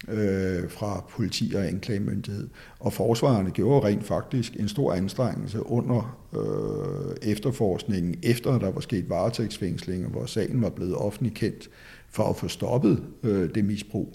øh, 0.07 0.69
fra 0.69 1.05
politi 1.09 1.53
og 1.55 1.67
anklagemyndighed. 1.67 2.47
Og 2.79 2.93
forsvarerne 2.93 3.51
gjorde 3.51 3.87
rent 3.87 4.03
faktisk 4.03 4.55
en 4.59 4.67
stor 4.67 4.93
anstrengelse 4.93 5.65
under 5.65 6.19
øh, 6.35 7.31
efterforskningen, 7.31 8.15
efter 8.23 8.59
der 8.59 8.71
var 8.71 8.81
sket 8.81 9.09
varetægtsfængslinger, 9.09 10.09
hvor 10.09 10.25
sagen 10.25 10.61
var 10.61 10.69
blevet 10.69 10.95
offentlig 10.95 11.33
kendt, 11.33 11.69
for 12.09 12.23
at 12.23 12.35
få 12.35 12.47
stoppet 12.47 13.03
øh, 13.23 13.49
det 13.55 13.65
misbrug, 13.65 14.13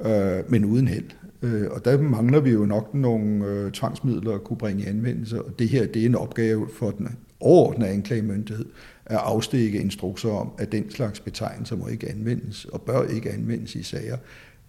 øh, 0.00 0.50
men 0.50 0.64
uden 0.64 0.88
held. 0.88 1.10
Øh, 1.42 1.70
og 1.70 1.84
der 1.84 2.02
mangler 2.02 2.40
vi 2.40 2.50
jo 2.50 2.64
nok 2.64 2.94
nogle 2.94 3.46
øh, 3.46 3.72
tvangsmidler 3.72 4.34
at 4.34 4.44
kunne 4.44 4.56
bringe 4.56 4.82
i 4.82 4.86
anvendelse, 4.86 5.42
og 5.42 5.58
det 5.58 5.68
her 5.68 5.86
det 5.86 6.02
er 6.02 6.06
en 6.06 6.14
opgave 6.14 6.68
for 6.74 6.90
den 6.90 7.08
overordnede 7.40 7.90
anklagemyndighed 7.90 8.64
at 9.10 9.16
afstikke 9.16 9.80
instrukser 9.80 10.30
om, 10.30 10.52
at 10.58 10.72
den 10.72 10.90
slags 10.90 11.20
betegnelser 11.20 11.76
må 11.76 11.86
ikke 11.86 12.10
anvendes 12.10 12.64
og 12.64 12.82
bør 12.82 13.06
ikke 13.08 13.30
anvendes 13.30 13.74
i 13.74 13.82
sager, 13.82 14.16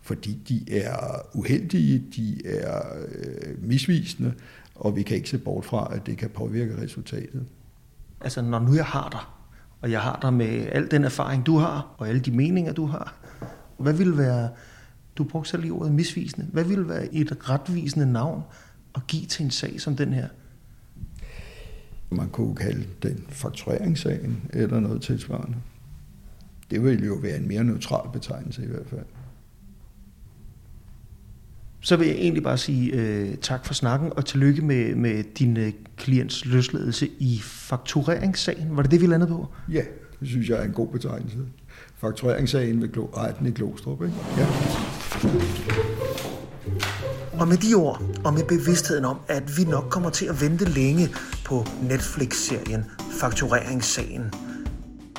fordi 0.01 0.33
de 0.49 0.77
er 0.77 1.21
uheldige, 1.33 2.03
de 2.15 2.47
er 2.47 2.81
øh, 3.07 3.63
misvisende, 3.63 4.33
og 4.75 4.95
vi 4.95 5.03
kan 5.03 5.17
ikke 5.17 5.29
se 5.29 5.37
bort 5.37 5.65
fra, 5.65 5.91
at 5.95 6.05
det 6.05 6.17
kan 6.17 6.29
påvirke 6.29 6.81
resultatet. 6.81 7.45
Altså, 8.21 8.41
når 8.41 8.59
nu 8.59 8.75
jeg 8.75 8.85
har 8.85 9.09
dig, 9.09 9.21
og 9.81 9.91
jeg 9.91 10.01
har 10.01 10.19
dig 10.21 10.33
med 10.33 10.67
al 10.71 10.91
den 10.91 11.03
erfaring, 11.03 11.45
du 11.45 11.57
har, 11.57 11.95
og 11.97 12.09
alle 12.09 12.21
de 12.21 12.31
meninger, 12.31 12.73
du 12.73 12.85
har, 12.85 13.15
hvad 13.77 13.93
vil 13.93 14.17
være, 14.17 14.49
du 15.15 15.23
brugte 15.23 15.49
selv 15.49 15.61
lige 15.61 15.73
ordet 15.73 15.91
misvisende, 15.91 16.47
hvad 16.53 16.63
vil 16.63 16.89
være 16.89 17.13
et 17.13 17.49
retvisende 17.49 18.11
navn 18.11 18.43
at 18.95 19.07
give 19.07 19.25
til 19.25 19.45
en 19.45 19.51
sag 19.51 19.81
som 19.81 19.95
den 19.95 20.13
her? 20.13 20.27
Man 22.11 22.29
kunne 22.29 22.55
kalde 22.55 22.85
den 23.03 23.25
faktureringssagen 23.29 24.41
eller 24.53 24.79
noget 24.79 25.01
tilsvarende. 25.01 25.57
Det 26.71 26.83
ville 26.83 27.05
jo 27.05 27.13
være 27.13 27.37
en 27.37 27.47
mere 27.47 27.63
neutral 27.63 28.09
betegnelse 28.13 28.63
i 28.63 28.67
hvert 28.67 28.87
fald 28.87 29.05
så 31.81 31.95
vil 31.95 32.07
jeg 32.07 32.15
egentlig 32.15 32.43
bare 32.43 32.57
sige 32.57 32.93
øh, 32.93 33.35
tak 33.41 33.65
for 33.65 33.73
snakken, 33.73 34.11
og 34.15 34.25
tillykke 34.25 34.61
med, 34.61 34.95
med 34.95 35.23
din 35.23 35.57
øh, 35.57 35.73
klients 35.97 36.45
løsladelse 36.45 37.09
i 37.19 37.39
faktureringssagen. 37.43 38.77
Var 38.77 38.81
det 38.81 38.91
det, 38.91 39.01
vi 39.01 39.05
landede 39.05 39.29
på? 39.29 39.47
Ja, 39.71 39.81
det 40.19 40.27
synes 40.27 40.49
jeg 40.49 40.59
er 40.59 40.63
en 40.63 40.71
god 40.71 40.87
betegnelse. 40.87 41.37
Faktureringssagen 41.97 42.81
ved 42.81 42.89
retten 43.17 43.47
i 43.47 43.51
Glostrup, 43.51 44.01
ikke? 44.01 44.15
Ja. 44.37 44.47
Og 47.39 47.47
med 47.47 47.57
de 47.57 47.73
ord, 47.73 48.01
og 48.25 48.33
med 48.33 48.43
bevidstheden 48.43 49.05
om, 49.05 49.19
at 49.27 49.57
vi 49.57 49.63
nok 49.63 49.83
kommer 49.89 50.09
til 50.09 50.25
at 50.25 50.41
vente 50.41 50.65
længe 50.65 51.09
på 51.45 51.65
Netflix-serien 51.81 52.85
Faktureringssagen. 53.11 54.33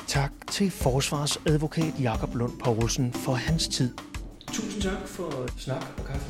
Tak 0.07 0.31
til 0.51 0.71
forsvarsadvokat 0.71 1.93
Jakob 2.01 2.35
Lund 2.35 2.51
Poulsen 2.63 3.13
for 3.13 3.33
hans 3.33 3.67
tid. 3.67 3.93
Tusind 4.51 4.81
tak 4.81 5.07
for 5.07 5.47
snak 5.57 5.85
og 5.97 6.05
kaffe. 6.05 6.25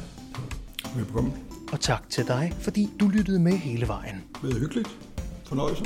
Velkommen. 0.96 1.34
Og 1.72 1.80
tak 1.80 2.10
til 2.10 2.28
dig, 2.28 2.54
fordi 2.62 2.90
du 3.00 3.08
lyttede 3.08 3.40
med 3.40 3.52
hele 3.54 3.88
vejen. 3.88 4.24
Det 4.42 4.56
er 4.56 4.60
hyggeligt. 4.60 4.90
Fornøjelse. 5.46 5.84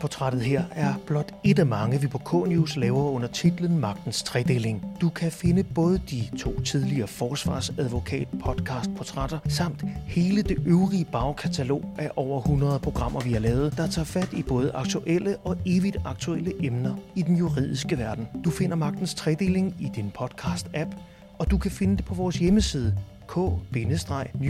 Podcastportrættet 0.00 0.42
her 0.42 0.64
er 0.70 0.94
blot 1.06 1.34
et 1.44 1.58
af 1.58 1.66
mange, 1.66 2.00
vi 2.00 2.06
på 2.06 2.18
K-News 2.18 2.76
laver 2.76 3.10
under 3.10 3.28
titlen 3.28 3.78
Magtens 3.78 4.22
Tredeling. 4.22 4.84
Du 5.00 5.08
kan 5.08 5.32
finde 5.32 5.64
både 5.64 5.98
de 6.10 6.36
to 6.38 6.60
tidligere 6.60 7.06
forsvarsadvokat 7.06 8.28
podcastportrætter 8.44 9.38
samt 9.48 9.84
hele 10.06 10.42
det 10.42 10.58
øvrige 10.66 11.04
bagkatalog 11.04 11.84
af 11.98 12.10
over 12.16 12.40
100 12.40 12.78
programmer, 12.78 13.20
vi 13.20 13.32
har 13.32 13.40
lavet, 13.40 13.76
der 13.76 13.86
tager 13.86 14.04
fat 14.04 14.32
i 14.32 14.42
både 14.42 14.72
aktuelle 14.72 15.36
og 15.36 15.56
evigt 15.66 15.96
aktuelle 16.04 16.52
emner 16.64 16.96
i 17.14 17.22
den 17.22 17.36
juridiske 17.36 17.98
verden. 17.98 18.28
Du 18.44 18.50
finder 18.50 18.76
Magtens 18.76 19.14
Tredeling 19.14 19.76
i 19.80 19.90
din 19.96 20.12
podcast-app, 20.18 20.96
og 21.38 21.50
du 21.50 21.58
kan 21.58 21.70
finde 21.70 21.96
det 21.96 22.04
på 22.04 22.14
vores 22.14 22.36
hjemmeside 22.36 22.96
k-news.dk. 23.28 24.44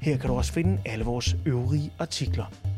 Her 0.00 0.16
kan 0.16 0.30
du 0.30 0.36
også 0.36 0.52
finde 0.52 0.78
alle 0.84 1.04
vores 1.04 1.36
øvrige 1.46 1.90
artikler. 1.98 2.69